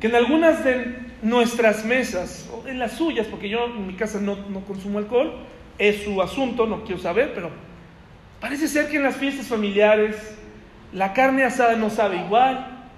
[0.00, 4.20] que en algunas de nuestras mesas, o en las suyas, porque yo en mi casa
[4.20, 5.34] no, no consumo alcohol,
[5.78, 7.50] es su asunto, no quiero saber, pero
[8.40, 10.36] parece ser que en las fiestas familiares
[10.92, 12.88] la carne asada no sabe igual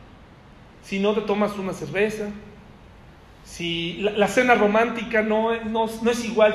[0.82, 2.28] si no te tomas una cerveza
[3.44, 6.54] si la, cena romántica no, no, es igual,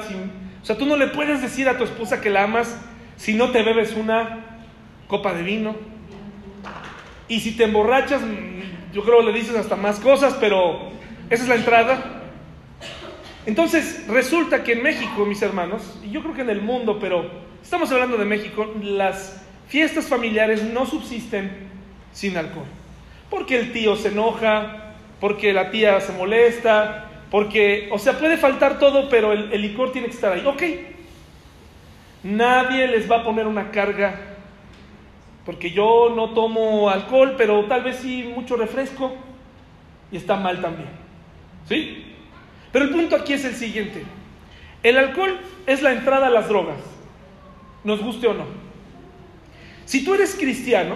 [0.62, 2.78] o sea, tú no le puedes decir a tu esposa que la amas
[3.18, 4.62] si no te bebes una
[5.08, 5.76] copa de vino.
[7.28, 8.22] Y si te emborrachas,
[8.96, 10.90] yo creo le dices hasta más cosas, pero
[11.30, 12.22] esa es la entrada.
[13.46, 17.30] Entonces, resulta que en México, mis hermanos, y yo creo que en el mundo, pero
[17.62, 21.52] estamos hablando de México, las fiestas familiares no subsisten
[22.14, 22.64] sin alcohol.
[23.30, 28.80] Porque el tío se enoja, porque la tía se molesta, porque, o sea, puede faltar
[28.80, 30.46] todo, pero el, licor tiene que estar ahí.
[30.46, 30.64] Ok,
[32.24, 34.35] nadie les va a poner una carga,
[35.46, 39.14] porque yo no tomo alcohol, pero tal vez sí mucho refresco,
[40.12, 40.90] y está mal también.
[41.68, 42.04] ¿Sí?
[42.72, 44.04] Pero el punto aquí es el siguiente.
[44.84, 46.78] El alcohol es la entrada a las drogas,
[47.84, 48.46] nos guste o no.
[49.86, 50.96] Si tú eres cristiano,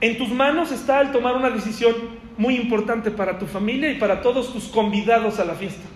[0.00, 1.94] en tus manos está el tomar una decisión
[2.38, 5.86] muy importante para tu familia y para todos tus convidados a la fiesta.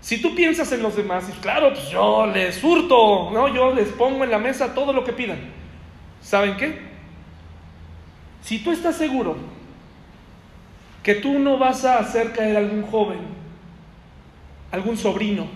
[0.00, 3.88] Si tú piensas en los demás, y claro, pues yo les hurto, no, yo les
[3.88, 5.38] pongo en la mesa todo lo que pidan.
[6.22, 6.80] ¿Saben qué?
[8.42, 9.36] Si tú estás seguro
[11.02, 13.18] que tú no vas a hacer caer a algún joven,
[14.72, 15.46] algún sobrino,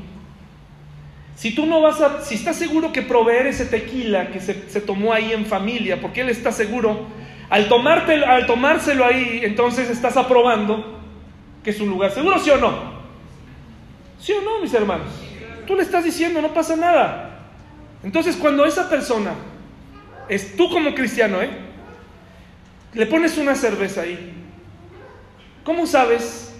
[1.36, 4.80] si tú no vas a, si estás seguro que proveer ese tequila que se, se
[4.80, 7.06] tomó ahí en familia, porque él está seguro
[7.50, 11.00] al, tomarte, al tomárselo ahí, entonces estás aprobando
[11.62, 12.93] que es un lugar seguro, ¿sí o no?
[14.24, 15.08] ¿Sí o no, mis hermanos?
[15.66, 17.40] Tú le estás diciendo, no pasa nada.
[18.02, 19.34] Entonces, cuando esa persona,
[20.30, 21.50] es tú como cristiano, ¿eh?
[22.94, 24.32] Le pones una cerveza ahí.
[25.62, 26.54] ¿Cómo sabes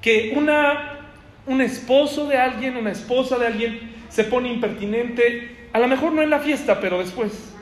[0.00, 1.00] que una,
[1.44, 5.68] un esposo de alguien, una esposa de alguien, se pone impertinente?
[5.74, 7.52] A lo mejor no en la fiesta, pero después.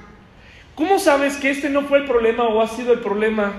[0.76, 3.54] ¿Cómo sabes que este no fue el problema o ha sido el problema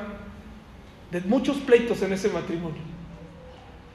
[1.12, 2.97] de muchos pleitos en ese matrimonio?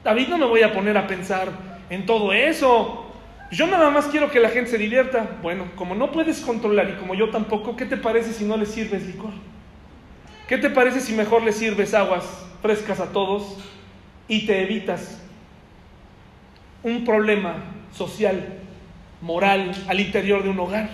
[0.03, 1.49] David, no me voy a poner a pensar
[1.89, 3.11] en todo eso.
[3.51, 5.37] Yo nada más quiero que la gente se divierta.
[5.41, 8.65] Bueno, como no puedes controlar y como yo tampoco, ¿qué te parece si no le
[8.65, 9.31] sirves licor?
[10.47, 12.25] ¿Qué te parece si mejor le sirves aguas
[12.61, 13.57] frescas a todos
[14.27, 15.21] y te evitas
[16.81, 18.59] un problema social,
[19.21, 20.89] moral al interior de un hogar?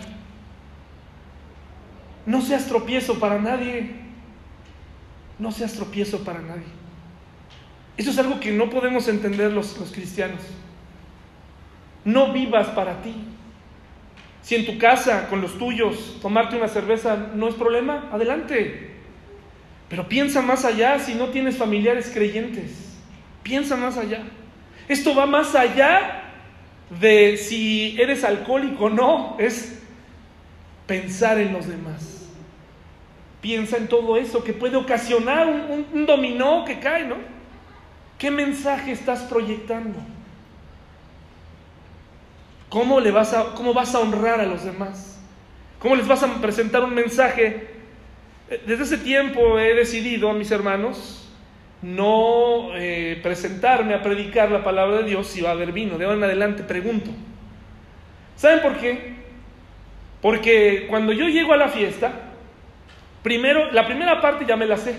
[2.26, 3.96] No seas tropiezo para nadie.
[5.40, 6.79] No seas tropiezo para nadie.
[8.00, 10.40] Eso es algo que no podemos entender los, cristianos.
[12.06, 13.14] No vivas para ti.
[14.42, 18.92] Si en tu casa, con los tuyos, tomarte una cerveza no es problema, adelante.
[19.90, 22.96] Pero piensa más allá si no tienes familiares creyentes.
[23.44, 24.24] Piensa más allá.
[24.88, 26.24] Esto va más allá
[27.02, 29.36] de si eres alcohólico o no.
[29.40, 29.78] Es
[30.88, 32.30] pensar en los demás.
[33.42, 37.39] Piensa en todo eso que puede ocasionar un, dominó que cae, ¿no?
[38.20, 39.98] ¿Qué mensaje estás proyectando?
[42.70, 45.20] ¿Cómo, le vas a, ¿Cómo vas a honrar a los demás?
[45.80, 47.70] ¿Cómo les vas a presentar un mensaje?
[48.68, 51.32] Desde ese tiempo he decidido, mis hermanos,
[51.82, 55.98] no eh, presentarme a predicar la palabra de Dios si va a haber vino.
[55.98, 57.10] De ahora en adelante pregunto.
[58.36, 59.16] ¿Saben por qué?
[60.22, 62.30] Porque cuando yo llego a la fiesta,
[63.24, 64.96] Primero, la primera parte ya me la sé.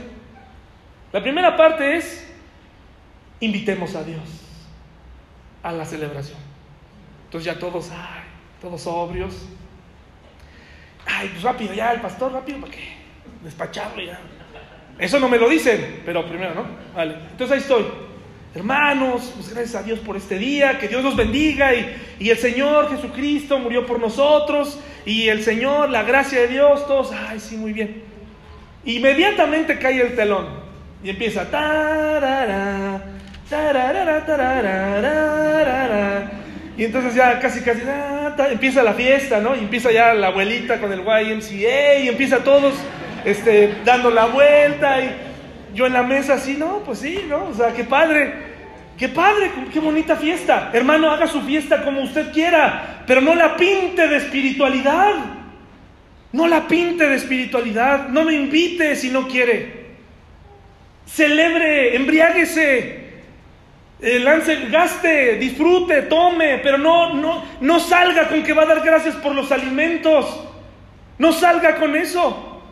[1.13, 2.30] La primera parte es,
[3.41, 4.23] invitemos a Dios
[5.63, 6.39] a la celebración.
[7.25, 7.91] Entonces ya todos,
[8.61, 9.47] todos sobrios.
[11.07, 13.01] Ay, pues rápido, ya el pastor, rápido, ¿para qué?
[13.43, 14.19] despacharlo ya.
[14.99, 16.67] Eso no me lo dicen, pero primero, ¿no?
[16.95, 17.15] Vale.
[17.31, 17.87] Entonces ahí estoy.
[18.55, 22.37] Hermanos, pues gracias a Dios por este día, que Dios los bendiga y, y, el
[22.37, 27.57] Señor Jesucristo murió por nosotros y el Señor, la gracia de Dios, todos, ay, sí,
[27.57, 28.03] muy bien.
[28.85, 30.49] Inmediatamente cae el telón
[31.03, 33.01] y empieza, tarara,
[36.77, 37.83] y entonces ya casi, casi,
[38.51, 39.57] empieza la fiesta, ¿no?
[39.57, 42.75] Y empieza ya la abuelita con el YMCA y empieza todos
[43.25, 45.11] este, dando la vuelta y
[45.75, 47.47] yo en la mesa así, no, pues sí, ¿no?
[47.47, 48.33] O sea, qué padre,
[48.97, 50.71] qué padre, qué bonita fiesta.
[50.73, 55.15] Hermano, haga su fiesta como usted quiera, pero no la pinte de espiritualidad.
[56.33, 58.09] No la pinte de espiritualidad.
[58.09, 59.81] No me invite si no quiere.
[61.05, 63.00] Celebre, embriáguese.
[64.03, 68.81] Eh, lance, gaste, disfrute, tome, pero no, no, no salga con que va a dar
[68.81, 70.47] gracias por los alimentos.
[71.19, 72.63] No salga con eso.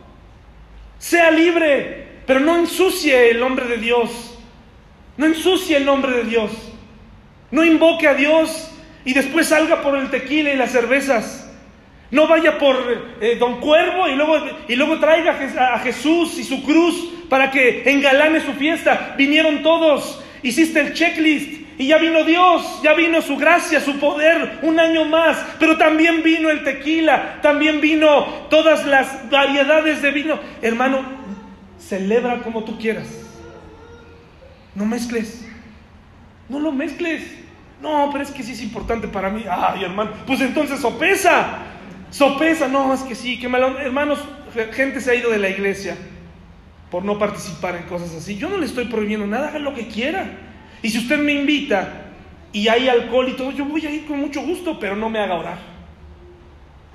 [0.97, 4.39] Sea libre, pero no ensucie el nombre de Dios.
[5.17, 6.51] No ensucie el nombre de Dios.
[7.51, 8.71] No invoque a Dios
[9.05, 11.45] y después salga por el tequila y las cervezas.
[12.09, 15.37] No vaya por eh, Don Cuervo y luego, y luego traiga
[15.73, 19.13] a Jesús y su cruz para que engalane su fiesta.
[19.15, 24.59] Vinieron todos Hiciste el checklist y ya vino Dios, ya vino su gracia, su poder,
[24.63, 30.39] un año más, pero también vino el tequila, también vino todas las variedades de vino.
[30.61, 31.03] Hermano,
[31.79, 33.07] celebra como tú quieras.
[34.75, 35.45] No mezcles.
[36.47, 37.23] No lo mezcles.
[37.81, 39.45] No, pero es que sí es importante para mí.
[39.49, 41.59] Ay, hermano, pues entonces sopesa.
[42.11, 43.79] Sopesa, no, es que sí, que malo.
[43.79, 44.19] Hermanos,
[44.73, 45.95] gente se ha ido de la iglesia
[46.91, 48.37] por no participar en cosas así.
[48.37, 50.25] Yo no le estoy prohibiendo nada, haga lo que quiera.
[50.81, 52.05] Y si usted me invita
[52.51, 55.19] y hay alcohol y todo, yo voy a ir con mucho gusto, pero no me
[55.19, 55.57] haga orar.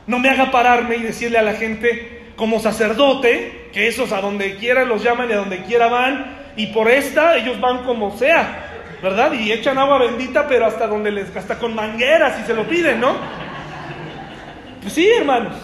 [0.06, 4.56] No me haga pararme y decirle a la gente como sacerdote, que esos a donde
[4.56, 8.96] quiera los llaman y a donde quiera van, y por esta ellos van como sea,
[9.02, 9.32] ¿verdad?
[9.32, 13.00] Y echan agua bendita, pero hasta donde les, hasta con mangueras y se lo piden,
[13.00, 13.16] ¿no?
[14.80, 15.54] Pues sí, hermanos.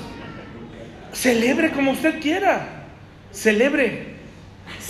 [1.12, 2.84] Celebre como usted quiera.
[3.32, 4.09] Celebre.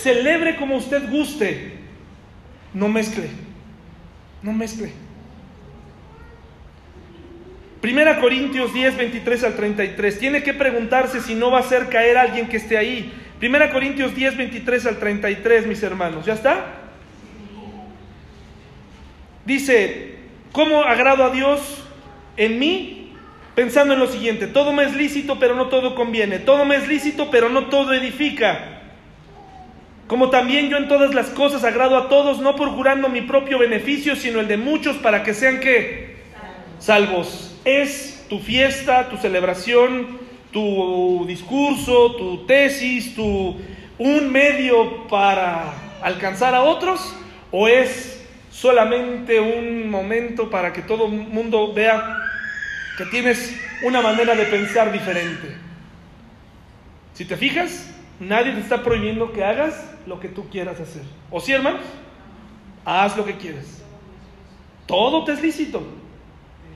[0.01, 1.73] Celebre como usted guste.
[2.73, 3.29] No mezcle.
[4.41, 4.91] No mezcle.
[7.81, 10.19] Primera Corintios 10, 23 al 33.
[10.19, 13.11] Tiene que preguntarse si no va a hacer caer alguien que esté ahí.
[13.39, 16.25] Primera Corintios 10, 23 al 33, mis hermanos.
[16.25, 16.65] ¿Ya está?
[19.45, 20.15] Dice,
[20.51, 21.83] ¿cómo agrado a Dios
[22.37, 23.13] en mí?
[23.55, 26.39] Pensando en lo siguiente, todo me es lícito, pero no todo conviene.
[26.39, 28.80] Todo me es lícito, pero no todo edifica.
[30.11, 34.17] Como también yo en todas las cosas agrado a todos, no procurando mi propio beneficio,
[34.17, 36.17] sino el de muchos para que sean que
[36.79, 37.57] salvos.
[37.63, 40.19] Es tu fiesta, tu celebración,
[40.51, 43.55] tu discurso, tu tesis, tu
[43.99, 47.15] un medio para alcanzar a otros
[47.49, 52.17] o es solamente un momento para que todo el mundo vea
[52.97, 55.55] que tienes una manera de pensar diferente.
[57.13, 57.89] Si te fijas,
[58.19, 61.03] nadie te está prohibiendo que hagas lo que tú quieras hacer.
[61.29, 61.81] ¿O sí, hermanos?
[62.85, 63.83] Haz lo que quieras.
[64.85, 65.81] Todo te es lícito.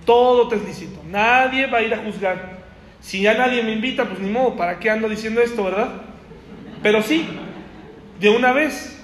[0.05, 1.01] Todo te es lícito.
[1.05, 2.59] Nadie va a ir a juzgar.
[3.01, 6.01] Si ya nadie me invita, pues ni modo, ¿para qué ando diciendo esto, verdad?
[6.82, 7.28] Pero sí,
[8.19, 9.03] de una vez,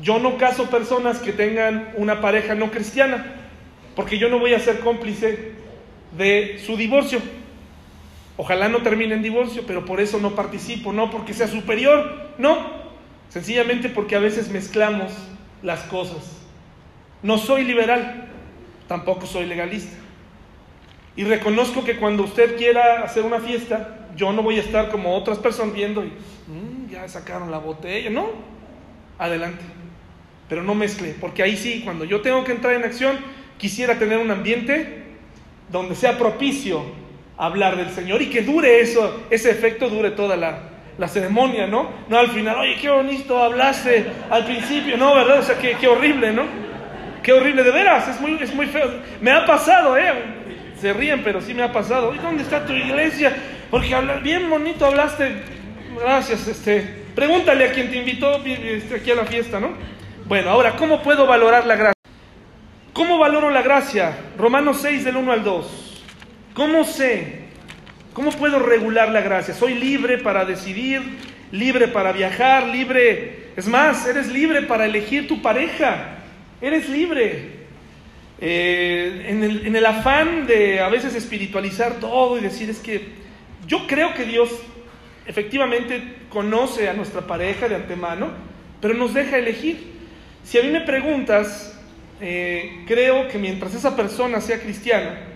[0.00, 3.34] yo no caso personas que tengan una pareja no cristiana,
[3.96, 5.52] porque yo no voy a ser cómplice
[6.16, 7.20] de su divorcio.
[8.36, 12.56] Ojalá no termine en divorcio, pero por eso no participo, no porque sea superior, no,
[13.30, 15.12] Sencillamente porque a veces mezclamos
[15.62, 16.36] las cosas.
[17.22, 18.28] No soy liberal,
[18.88, 19.96] tampoco soy legalista.
[21.16, 25.16] Y reconozco que cuando usted quiera hacer una fiesta, yo no voy a estar como
[25.16, 28.10] otras personas viendo y mm, ya sacaron la botella.
[28.10, 28.30] No,
[29.18, 29.64] adelante.
[30.48, 33.18] Pero no mezcle, porque ahí sí, cuando yo tengo que entrar en acción,
[33.58, 35.04] quisiera tener un ambiente
[35.70, 36.82] donde sea propicio
[37.36, 40.58] hablar del Señor y que dure eso, ese efecto dure toda la,
[41.00, 41.90] la ceremonia, ¿no?
[42.08, 45.14] No al final, oye, qué bonito hablaste al principio, ¿no?
[45.14, 45.38] ¿Verdad?
[45.38, 46.42] O sea, qué, horrible, ¿no?
[47.22, 48.86] Qué horrible, de veras, es muy, es muy feo.
[49.22, 50.12] Me ha pasado, ¿eh?
[50.78, 52.14] Se ríen, pero sí me ha pasado.
[52.14, 53.34] ¿Y dónde está tu iglesia?
[53.70, 55.42] Porque bien bonito hablaste.
[55.98, 57.04] Gracias, este.
[57.14, 59.70] Pregúntale a quien te invitó este, aquí a la fiesta, ¿no?
[60.26, 62.10] Bueno, ahora, ¿cómo puedo valorar la gracia?
[62.92, 64.18] ¿Cómo valoro la gracia?
[64.36, 66.04] Romanos 6 del 1 al 2.
[66.52, 67.39] ¿Cómo sé
[68.12, 69.54] ¿Cómo puedo regular la gracia?
[69.54, 71.02] Soy libre para decidir,
[71.52, 73.50] libre para viajar, libre...
[73.56, 76.18] Es más, eres libre para elegir tu pareja.
[76.60, 77.60] Eres libre.
[78.40, 83.08] Eh, en, el, en el afán de a veces espiritualizar todo y decir es que
[83.66, 84.50] yo creo que Dios
[85.26, 88.30] efectivamente conoce a nuestra pareja de antemano,
[88.80, 89.92] pero nos deja elegir.
[90.42, 91.78] Si a mí me preguntas,
[92.20, 95.29] eh, creo que mientras esa persona sea cristiana,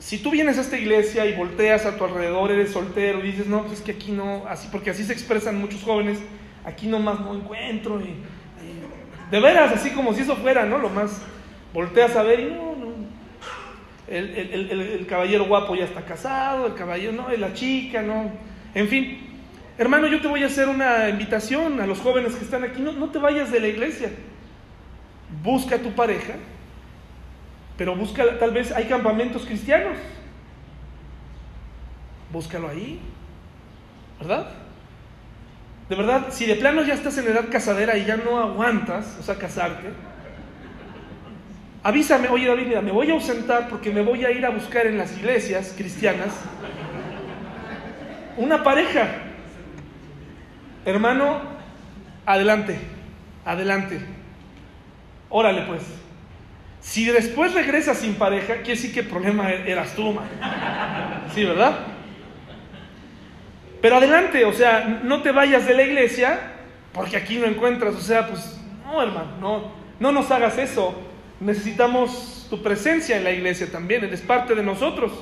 [0.00, 3.46] si tú vienes a esta iglesia y volteas a tu alrededor, eres soltero y dices,
[3.46, 6.18] no, pues es que aquí no, así, porque así se expresan muchos jóvenes,
[6.64, 8.14] aquí nomás no encuentro, y,
[9.30, 10.78] de veras, así como si eso fuera, ¿no?
[10.78, 11.20] Lo más,
[11.74, 12.94] volteas a ver y no, no,
[14.08, 18.32] el, el, caballero guapo ya está casado, el caballero, no, la chica, no,
[18.74, 19.26] en fin.
[19.76, 22.92] Hermano, yo te voy a hacer una invitación a los jóvenes que están aquí, no,
[22.92, 24.10] no te vayas de la iglesia,
[25.42, 26.34] busca a tu pareja,
[27.80, 29.96] pero busca, tal vez hay campamentos cristianos.
[32.30, 33.00] Búscalo ahí.
[34.18, 34.48] ¿Verdad?
[35.88, 39.22] De verdad, si de plano ya estás en edad casadera y ya no aguantas, o
[39.22, 39.88] sea, casarte,
[41.82, 44.86] avísame, oye David, mira, me voy a ausentar porque me voy a ir a buscar
[44.86, 46.34] en las iglesias cristianas
[48.36, 49.08] una pareja.
[50.84, 51.40] Hermano,
[52.26, 52.78] adelante,
[53.46, 54.02] adelante.
[55.30, 56.09] Órale pues.
[56.80, 60.28] Si después regresas sin pareja, quiere decir que problema eras tú, man.
[61.34, 61.78] Sí, ¿verdad?
[63.80, 66.38] Pero adelante, o sea, no te vayas de la iglesia
[66.92, 70.94] porque aquí no encuentras, o sea, pues no, hermano, no, no nos hagas eso.
[71.38, 75.12] Necesitamos tu presencia en la iglesia también, eres parte de nosotros.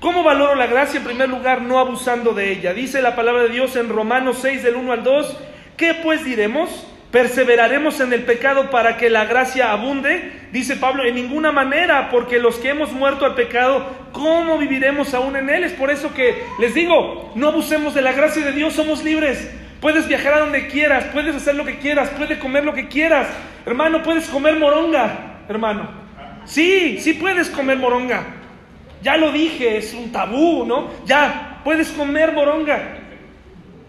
[0.00, 0.98] ¿Cómo valoro la gracia?
[0.98, 2.72] En primer lugar, no abusando de ella.
[2.72, 5.36] Dice la palabra de Dios en Romanos 6 del 1 al 2,
[5.76, 6.86] ¿qué pues diremos?
[7.10, 10.30] ¿Perseveraremos en el pecado para que la gracia abunde?
[10.52, 15.36] Dice Pablo, en ninguna manera, porque los que hemos muerto al pecado, ¿cómo viviremos aún
[15.36, 15.64] en él?
[15.64, 19.50] Es por eso que les digo, no abusemos de la gracia de Dios, somos libres.
[19.80, 23.26] Puedes viajar a donde quieras, puedes hacer lo que quieras, puedes comer lo que quieras.
[23.64, 25.88] Hermano, puedes comer moronga, hermano.
[26.44, 28.22] Sí, sí puedes comer moronga.
[29.02, 30.90] Ya lo dije, es un tabú, ¿no?
[31.06, 32.98] Ya, puedes comer moronga.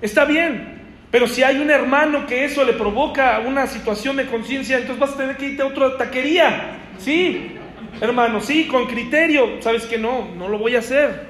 [0.02, 0.79] Está bien,
[1.12, 5.14] pero si hay un hermano que eso le provoca una situación de conciencia, entonces vas
[5.14, 6.78] a tener que irte a otra taquería.
[7.00, 7.54] Sí,
[8.00, 9.62] hermano, sí, con criterio.
[9.62, 10.30] ¿Sabes que no?
[10.36, 11.28] No lo voy a hacer.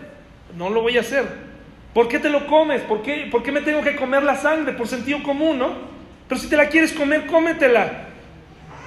[0.57, 1.25] No lo voy a hacer.
[1.93, 2.81] ¿Por qué te lo comes?
[2.81, 4.73] ¿Por qué, ¿Por qué me tengo que comer la sangre?
[4.73, 5.73] Por sentido común, ¿no?
[6.27, 8.07] Pero si te la quieres comer, cómetela.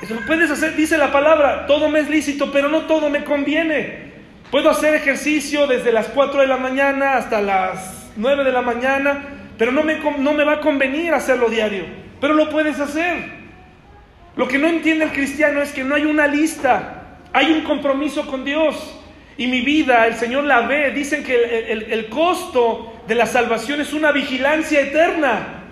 [0.02, 3.24] Eso lo puedes hacer, dice la palabra, todo me es lícito, pero no todo me
[3.24, 4.12] conviene.
[4.50, 9.41] Puedo hacer ejercicio desde las 4 de la mañana hasta las 9 de la mañana
[9.62, 11.84] pero no me, no me va a convenir hacerlo diario,
[12.20, 13.14] pero lo puedes hacer.
[14.34, 18.26] Lo que no entiende el cristiano es que no hay una lista, hay un compromiso
[18.26, 18.98] con Dios.
[19.38, 20.90] Y mi vida, el Señor la ve.
[20.90, 25.62] Dicen que el, costo de la salvación es una vigilancia eterna.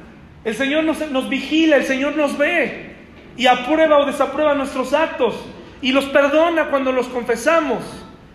[0.44, 2.94] El Señor nos, vigila, el Señor nos ve
[3.36, 5.34] y aprueba o desaprueba nuestros actos
[5.82, 7.82] y los perdona cuando los confesamos.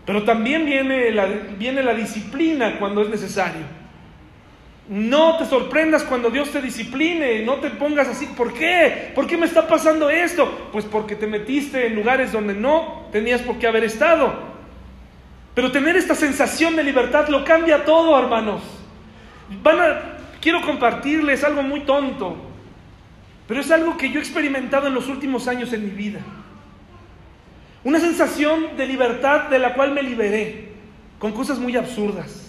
[0.05, 1.11] Pero también viene
[1.81, 3.84] la disciplina cuando es necesario.
[4.87, 9.11] No te sorprendas cuando Dios te discipline, no te pongas así, ¿por qué?
[9.15, 10.69] ¿Por qué me está pasando esto?
[10.71, 14.33] Pues porque te metiste en lugares donde no tenías por qué haber estado.
[15.55, 18.61] Pero tener esta sensación de libertad lo cambia todo, hermanos.
[19.63, 22.35] Van a, quiero compartirles algo muy tonto,
[23.47, 26.19] pero es algo que yo he experimentado en los últimos años en mi vida.
[27.83, 30.73] Una sensación de libertad de la cual me liberé
[31.17, 32.44] con cosas muy absurdas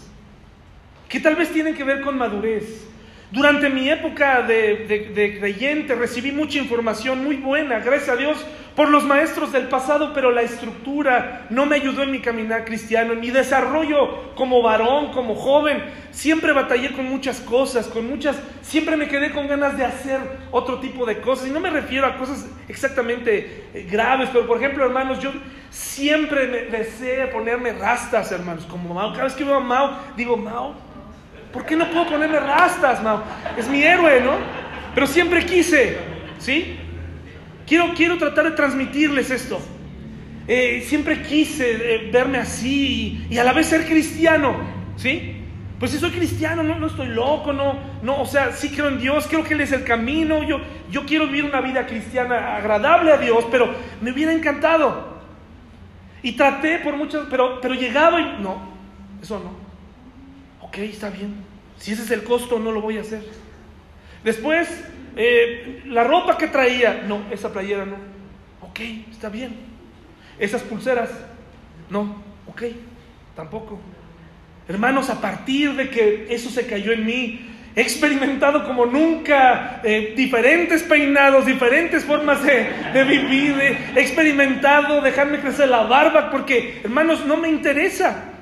[1.08, 2.86] que tal vez tienen que ver con madurez.
[3.32, 8.46] Durante mi época de, creyente recibí mucha información muy buena, gracias a Dios,
[8.76, 13.14] por los maestros del pasado, pero la estructura no me ayudó en mi caminar cristiano,
[13.14, 15.82] en mi desarrollo como varón, como joven.
[16.12, 20.20] Siempre batallé con muchas cosas, con muchas, siempre me quedé con ganas de hacer
[20.52, 21.48] otro tipo de cosas.
[21.48, 25.32] Y no me refiero a cosas exactamente eh, graves, pero por ejemplo, hermanos, yo
[25.70, 29.12] siempre deseé ponerme rastas, hermanos, como Mao.
[29.12, 30.85] Cada vez que veo a Mao, digo, Mao,
[31.56, 33.22] ¿Por qué no puedo ponerme rastas, Mao?
[33.56, 34.32] Es mi héroe, ¿no?
[34.94, 35.96] Pero siempre quise,
[36.36, 36.76] ¿sí?
[37.66, 39.58] Quiero, quiero tratar de transmitirles esto.
[40.46, 44.54] Eh, siempre quise eh, verme así y, a la vez ser cristiano,
[44.96, 45.44] ¿sí?
[45.78, 49.00] Pues si soy cristiano, no, no estoy loco, no, no, o sea, sí creo en
[49.00, 53.12] Dios, creo que Él es el camino, yo, yo quiero vivir una vida cristiana agradable
[53.12, 55.16] a Dios, pero me hubiera encantado.
[56.22, 58.58] Y traté por muchas, pero, pero llegaba y no,
[59.22, 59.64] eso no.
[60.66, 61.45] Ok, está bien.
[61.78, 63.22] Si ese es el costo, no lo voy a hacer.
[64.24, 64.68] Después,
[65.16, 67.96] eh, la ropa que traía, no, esa playera no.
[68.60, 69.54] Ok, está bien.
[70.38, 71.10] Esas pulseras,
[71.88, 72.62] no, ok,
[73.34, 73.80] tampoco.
[74.68, 80.14] Hermanos, a partir de que eso se cayó en mí, he experimentado como nunca eh,
[80.16, 83.54] diferentes peinados, diferentes formas de, de vivir.
[83.94, 88.32] He experimentado dejarme crecer la barba porque, hermanos, no me interesa.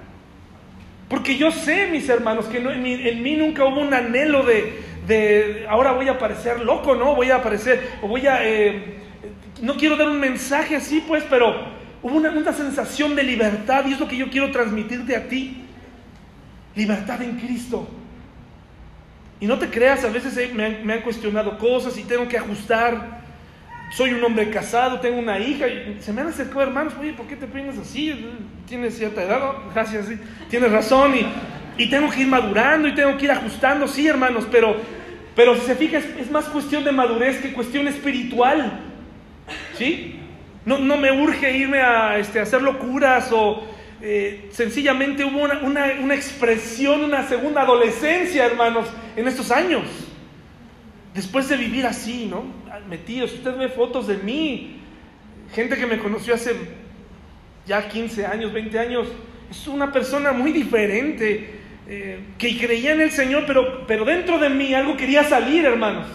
[1.09, 6.09] Porque yo sé, mis hermanos, que en, mí, nunca hubo un anhelo de, ahora voy
[6.09, 7.15] a parecer loco, ¿no?
[7.15, 8.39] Voy a aparecer, o voy a...
[8.43, 9.01] Eh,
[9.61, 11.55] no quiero dar un mensaje así, pues, pero
[12.03, 15.65] hubo una, sensación de libertad y es lo que yo quiero transmitirte a ti.
[16.75, 17.89] Libertad en Cristo.
[19.41, 23.24] Y no te creas, a veces eh, me han, cuestionado cosas y tengo que ajustar.
[23.95, 25.69] Soy un hombre casado, tengo una hija.
[25.69, 28.27] Y se me han acercado hermanos, oye, ¿por qué te pegas así?
[28.67, 30.07] Tienes cierta edad, gracias,
[30.51, 31.15] tienes razón.
[31.77, 34.77] Y, tengo que ir madurando y tengo que ir ajustando, sí, hermanos, pero,
[35.37, 38.81] pero si se fija, es, más cuestión de madurez que cuestión espiritual.
[39.79, 40.19] ¿Sí?
[40.65, 43.63] No, no me urge irme a, este, hacer locuras o
[44.03, 49.85] eh, sencillamente hubo una, expresión, una segunda adolescencia, hermanos, en estos años.
[51.15, 52.45] Después de vivir así, ¿no?
[52.89, 54.81] Metidos, usted ve fotos de mí,
[55.55, 56.57] gente que me conoció hace
[57.67, 59.09] ya 15 años, 20 años,
[59.49, 64.49] es una persona muy diferente, eh, que creía en el Señor, pero, pero dentro de
[64.49, 66.09] mí algo quería salir, hermanos.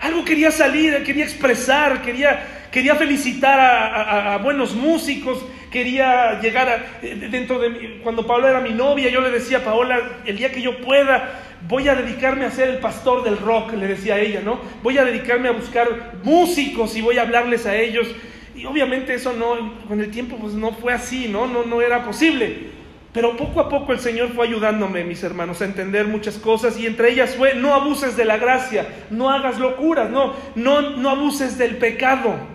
[0.00, 5.42] Algo quería salir, quería expresar, quería, quería felicitar a buenos músicos,
[5.74, 10.20] quería llegar a, dentro de cuando Paola era mi novia, yo le decía a Paola,
[10.24, 13.88] el día que yo pueda, voy a dedicarme a ser el pastor del rock, le
[13.88, 14.60] decía a ella, ¿no?
[14.84, 18.06] Voy a dedicarme a buscar músicos y voy a hablarles a ellos.
[18.54, 21.48] Y obviamente eso no, con el tiempo pues no fue así, ¿no?
[21.48, 22.70] No, no era posible.
[23.12, 26.86] Pero poco a poco el Señor fue ayudándome, mis hermanos, a entender muchas cosas y
[26.86, 31.58] entre ellas fue, no abuses de la gracia, no hagas locuras, no, no, no abuses
[31.58, 32.53] del pecado.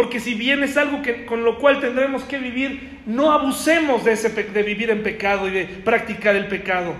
[0.00, 4.12] Porque si bien es algo que, con lo cual tendremos que vivir, no abusemos de,
[4.12, 6.94] ese, de vivir en pecado y de practicar el pecado.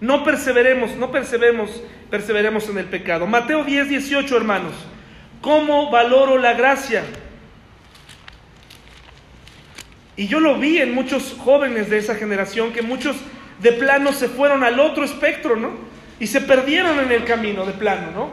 [0.00, 3.26] No perseveremos, no perseveremos, perseveremos en el pecado.
[3.26, 4.74] Mateo 10, 18, hermanos.
[5.40, 7.02] ¿Cómo valoro la gracia?
[10.16, 13.16] Y yo lo vi en muchos jóvenes de esa generación, que muchos
[13.58, 15.72] de plano se fueron al otro espectro, ¿no?
[16.20, 18.30] Y se perdieron en el camino de plano, ¿no?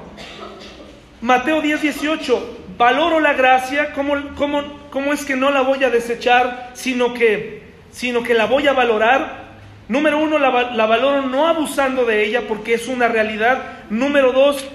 [1.19, 6.71] Mateo 10, 18 valoro la gracia, ¿cómo, cómo, es que no la voy a desechar,
[6.73, 9.43] sino que, sino que la voy a valorar?
[9.87, 13.61] Número uno, la, la valoro no abusando de ella porque es una realidad.
[13.89, 14.65] Número dos,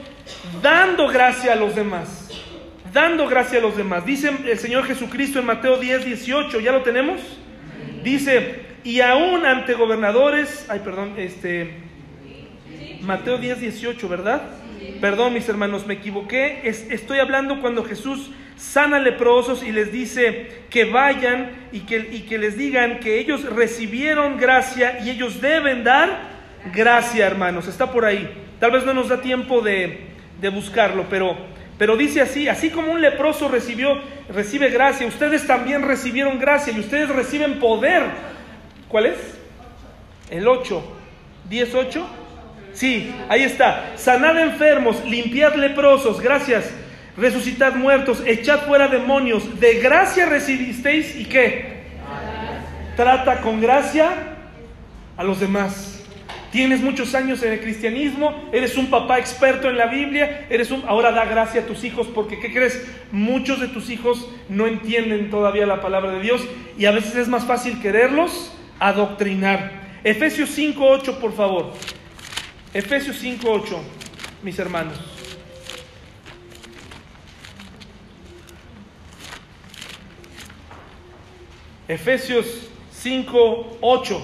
[0.62, 2.28] dando gracia a los demás.
[2.92, 4.05] Dando gracia a los demás.
[4.05, 7.20] Dice el Señor Jesucristo en Mateo 10, 18, ¿ya lo tenemos?
[8.03, 11.74] Dice, y aún ante gobernadores, ay, perdón, este,
[13.03, 14.42] Mateo 10, 18, ¿verdad?
[15.01, 16.61] Perdón, mis hermanos, me equivoqué.
[16.64, 22.39] estoy hablando cuando Jesús sana leprosos y les dice que vayan y que, y que
[22.39, 26.20] les digan que ellos recibieron gracia y ellos deben dar
[26.74, 27.68] gracia, hermanos.
[27.68, 28.29] Está por ahí.
[28.59, 30.09] Tal vez no nos da tiempo de,
[30.41, 31.37] de buscarlo, pero,
[31.79, 36.81] pero dice así, así como un leproso recibió, recibe gracia, ustedes también recibieron gracia y
[36.81, 38.03] ustedes reciben poder.
[38.89, 39.18] ¿Cuál es?
[40.31, 40.83] El 8.
[41.49, 42.07] ¿10, 8?
[42.72, 43.92] Sí, ahí está.
[43.96, 46.70] Sanad enfermos, limpiad leprosos, gracias.
[47.16, 49.58] Resucitad muertos, echad fuera demonios.
[49.58, 51.78] De gracia recibisteis y qué?
[52.96, 54.10] Trata con gracia
[55.16, 55.98] a los demás.
[56.50, 60.82] Tienes muchos años en el cristianismo, eres un papá experto en la Biblia, eres un
[60.86, 62.88] ahora da gracia a tus hijos porque ¿qué crees?
[63.12, 66.42] Muchos de tus hijos no entienden todavía la palabra de Dios
[66.78, 69.72] y a veces es más fácil quererlos adoctrinar.
[70.04, 71.74] Efesios 5:8, por favor.
[72.74, 73.80] Efesios 5:8,
[74.42, 74.98] mis hermanos.
[81.88, 84.20] Efesios 5:8.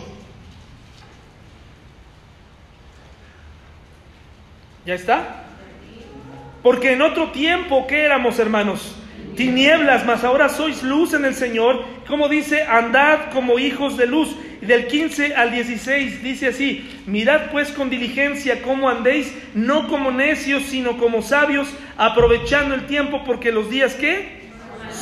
[4.85, 5.45] ¿Ya está?
[6.63, 8.95] Porque en otro tiempo, ¿qué éramos, hermanos?
[9.37, 11.85] Tinieblas, mas ahora sois luz en el Señor.
[12.07, 17.71] Como dice, andad como hijos de luz del 15 al 16 dice así, mirad pues
[17.71, 23.71] con diligencia cómo andéis, no como necios, sino como sabios, aprovechando el tiempo, porque los
[23.71, 24.45] días que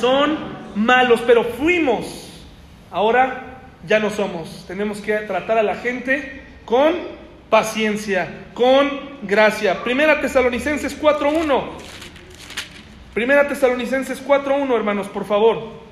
[0.01, 0.37] son
[0.75, 2.45] malos, pero fuimos,
[2.91, 4.65] ahora ya no somos.
[4.67, 6.95] Tenemos que tratar a la gente con
[7.51, 8.91] paciencia, con
[9.23, 9.85] gracia.
[9.85, 11.92] Primera Tesalonicenses 4.1.
[13.15, 15.83] Primera Tesalonicenses 4.1, hermanos, por favor.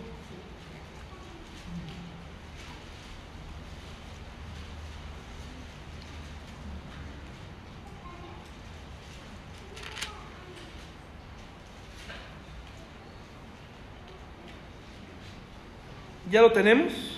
[16.31, 17.10] ¿Ya lo tenemos?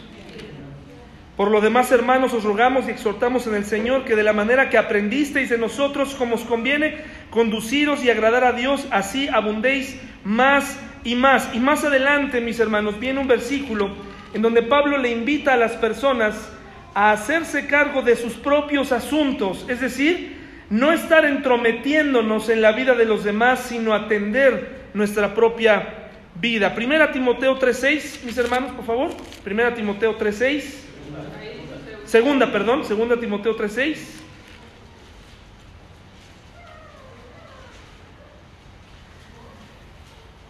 [1.36, 4.68] Por lo demás, hermanos, os rogamos y exhortamos en el Señor que de la manera
[4.68, 6.96] que aprendisteis de nosotros como os conviene,
[7.30, 11.48] conduciros y agradar a Dios, así abundéis más y más.
[11.54, 13.90] Y más adelante, mis hermanos, viene un versículo
[14.34, 16.52] en donde Pablo le invita a las personas
[16.94, 20.36] a hacerse cargo de sus propios asuntos, es decir,
[20.68, 26.74] no estar entrometiéndonos en la vida de los demás, sino atender nuestra propia vida.
[26.74, 29.10] Primera Timoteo 3:6, mis hermanos, por favor.
[29.44, 30.91] Primera Timoteo 3:6.
[32.04, 34.20] Segunda, perdón, segunda Timoteo 3:6.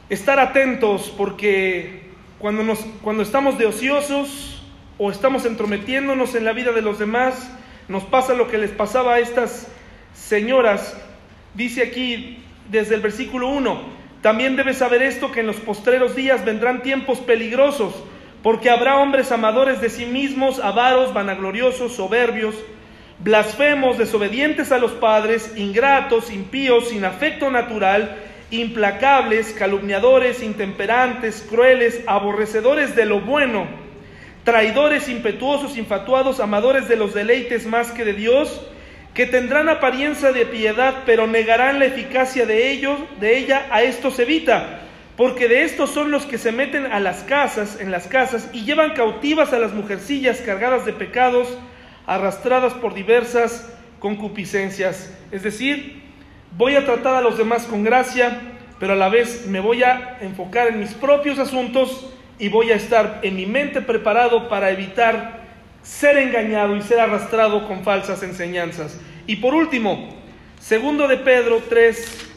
[0.08, 2.02] Estar atentos porque
[2.38, 4.62] cuando, nos, cuando estamos de ociosos
[4.98, 7.50] o estamos entrometiéndonos en la vida de los demás,
[7.88, 9.68] nos pasa lo que les pasaba a estas
[10.14, 10.96] señoras.
[11.54, 13.80] Dice aquí desde el versículo 1,
[14.22, 17.94] también debes saber esto, que en los postreros días vendrán tiempos peligrosos,
[18.42, 22.56] porque habrá hombres amadores de sí mismos, avaros, vanagloriosos, soberbios,
[23.20, 28.18] blasfemos, desobedientes a los padres, ingratos, impíos, sin afecto natural,
[28.50, 33.66] implacables, calumniadores, intemperantes, crueles, aborrecedores de lo bueno,
[34.44, 38.60] traidores, impetuosos, infatuados, amadores de los deleites más que de Dios,
[39.14, 44.18] que tendrán apariencia de piedad, pero negarán la eficacia de ellos, de ella, a estos
[44.18, 44.80] evita,
[45.16, 48.64] porque de estos son los que se meten a las casas, en las casas, y
[48.64, 51.48] llevan cautivas a las mujercillas cargadas de pecados,
[52.06, 55.12] arrastradas por diversas concupiscencias.
[55.30, 56.02] Es decir,
[56.56, 58.40] voy a tratar a los demás con gracia,
[58.80, 62.08] pero a la vez me voy a enfocar en mis propios asuntos
[62.38, 65.42] y voy a estar en mi mente preparado para evitar
[65.82, 68.98] ser engañado y ser arrastrado con falsas enseñanzas.
[69.26, 70.08] Y por último,
[70.58, 72.31] segundo de Pedro 3,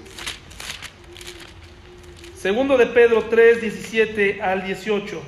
[2.45, 5.19] segundo de Pedro 3, 17 al 18.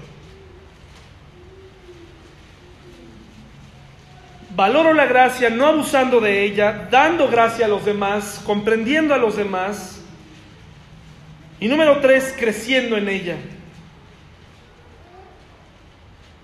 [4.52, 9.36] Valoro la gracia no abusando de ella, dando gracia a los demás, comprendiendo a los
[9.36, 10.06] demás.
[11.60, 13.38] Y número tres, creciendo en ella.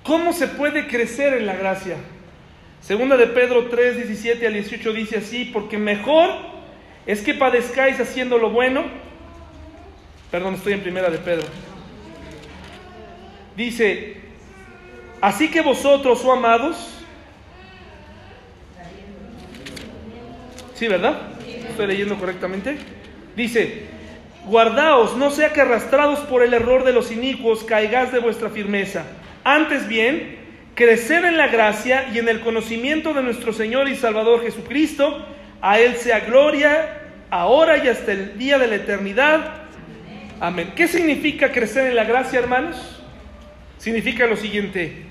[0.01, 1.97] ¿Cómo se puede crecer en la gracia?
[2.81, 6.31] Segunda de Pedro 3, 17 al 18 dice así, porque mejor
[7.05, 9.12] es que padezcáis haciendo lo bueno.
[10.33, 11.45] Perdón, estoy en primera de Pedro.
[13.55, 14.17] Dice,
[15.21, 16.89] así que vosotros, oh amados,
[20.73, 21.19] ¿Sí, verdad?
[21.69, 22.77] ¿Estoy leyendo correctamente?
[23.35, 23.83] Dice,
[24.45, 29.05] guardaos, no sea que arrastrados por el error de los inicuos caigáis de vuestra firmeza.
[29.43, 30.39] Antes bien,
[30.73, 35.27] crecer en la gracia y en el conocimiento de nuestro Señor y Salvador Jesucristo.
[35.61, 39.62] A Él sea gloria, ahora y hasta el día de la eternidad.
[40.39, 40.73] Amén.
[40.75, 43.01] ¿Qué significa crecer en la gracia, hermanos?
[43.77, 45.03] Significa lo siguiente,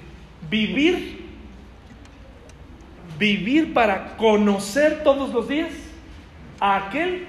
[0.48, 1.22] vivir
[3.22, 5.70] vivir para conocer todos los días
[6.58, 7.26] a aquel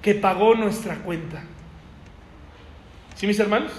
[0.00, 1.44] que pagó nuestra cuenta.
[3.14, 3.70] ¿Sí, mis hermanos?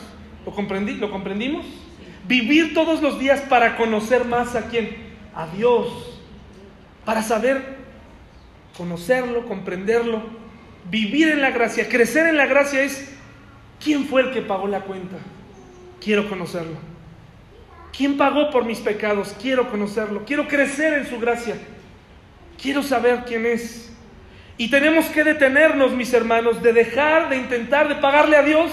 [0.45, 1.65] ¿Lo, comprendí, ¿Lo comprendimos?
[2.25, 4.95] Vivir todos los días para conocer más a quién?
[5.35, 6.21] A Dios.
[7.03, 7.79] Para saber
[8.77, 10.23] conocerlo, comprenderlo.
[10.89, 13.13] Vivir en la gracia, crecer en la gracia es
[13.83, 15.17] quién fue el que pagó la cuenta.
[15.99, 16.93] Quiero conocerlo.
[17.95, 19.35] ¿Quién pagó por mis pecados?
[19.39, 21.55] Quiero conocerlo, quiero crecer en su gracia,
[22.59, 23.93] quiero saber quién es.
[24.57, 28.71] Y tenemos que detenernos, mis hermanos, de dejar de intentar de pagarle a Dios,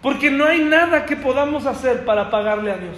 [0.00, 2.96] porque no hay nada que podamos hacer para pagarle a Dios.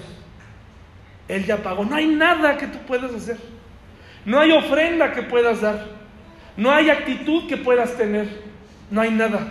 [1.28, 3.39] Él ya pagó, no hay nada que tú puedas hacer,
[4.27, 5.95] no hay ofrenda que puedas dar,
[6.57, 8.28] no hay actitud que puedas tener,
[8.91, 9.47] no hay nada.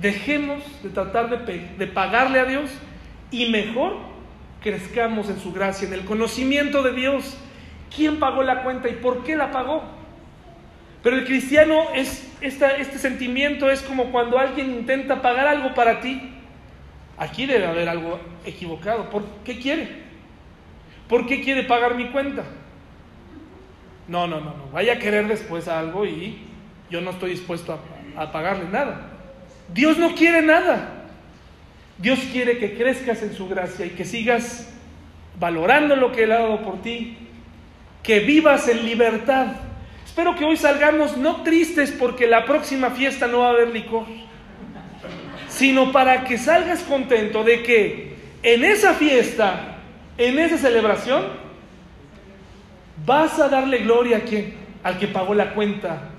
[0.00, 2.70] Dejemos de tratar de, pagarle a Dios
[3.30, 3.96] y mejor
[4.62, 7.36] crezcamos en su gracia, en el conocimiento de Dios.
[7.94, 9.82] ¿Quién pagó la cuenta y por qué la pagó?
[11.02, 16.20] Pero el cristiano es este sentimiento es como cuando alguien intenta pagar algo para ti.
[17.16, 19.10] Aquí debe haber algo equivocado.
[19.10, 19.88] ¿Por qué quiere?
[21.08, 22.44] ¿Por qué quiere pagar mi cuenta?
[24.08, 24.70] No, no, no, no.
[24.72, 26.38] Vaya a querer después algo y
[26.90, 27.78] yo no estoy dispuesto
[28.16, 29.10] a, pagarle nada.
[29.72, 30.94] Dios no quiere nada.
[31.98, 34.72] Dios quiere que crezcas en su gracia y que sigas
[35.38, 37.18] valorando lo que Él ha dado por ti,
[38.02, 39.48] que vivas en libertad.
[40.04, 44.06] Espero que hoy salgamos no tristes porque la próxima fiesta no va a haber licor,
[45.48, 49.76] sino para que salgas contento de que en esa fiesta,
[50.16, 51.47] en esa celebración,
[53.04, 56.10] vas a darle gloria a quien, al que pagó la cuenta,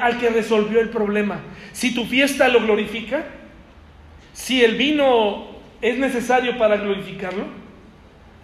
[0.00, 1.40] al que resolvió el problema.
[1.72, 3.24] Si tu fiesta lo glorifica,
[4.32, 5.48] si el vino
[5.80, 7.44] es necesario para glorificarlo,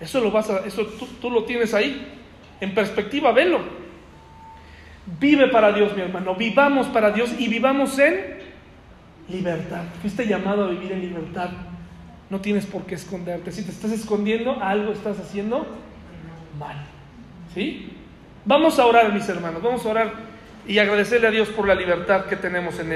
[0.00, 0.86] eso lo vas a, eso
[1.20, 2.06] tú, lo tienes ahí,
[2.60, 3.60] en perspectiva, velo.
[5.20, 8.38] Vive para Dios, mi hermano, vivamos para Dios y vivamos en
[9.28, 9.84] libertad.
[10.00, 11.50] Fuiste llamado a vivir en libertad.
[12.28, 13.52] no tienes por qué esconderte.
[13.52, 15.66] Si te estás escondiendo, algo estás haciendo
[16.58, 16.95] mal.
[18.44, 20.12] Vamos a orar, mis hermanos, vamos a orar
[20.68, 22.94] y agradecerle a Dios por la libertad que tenemos en Él.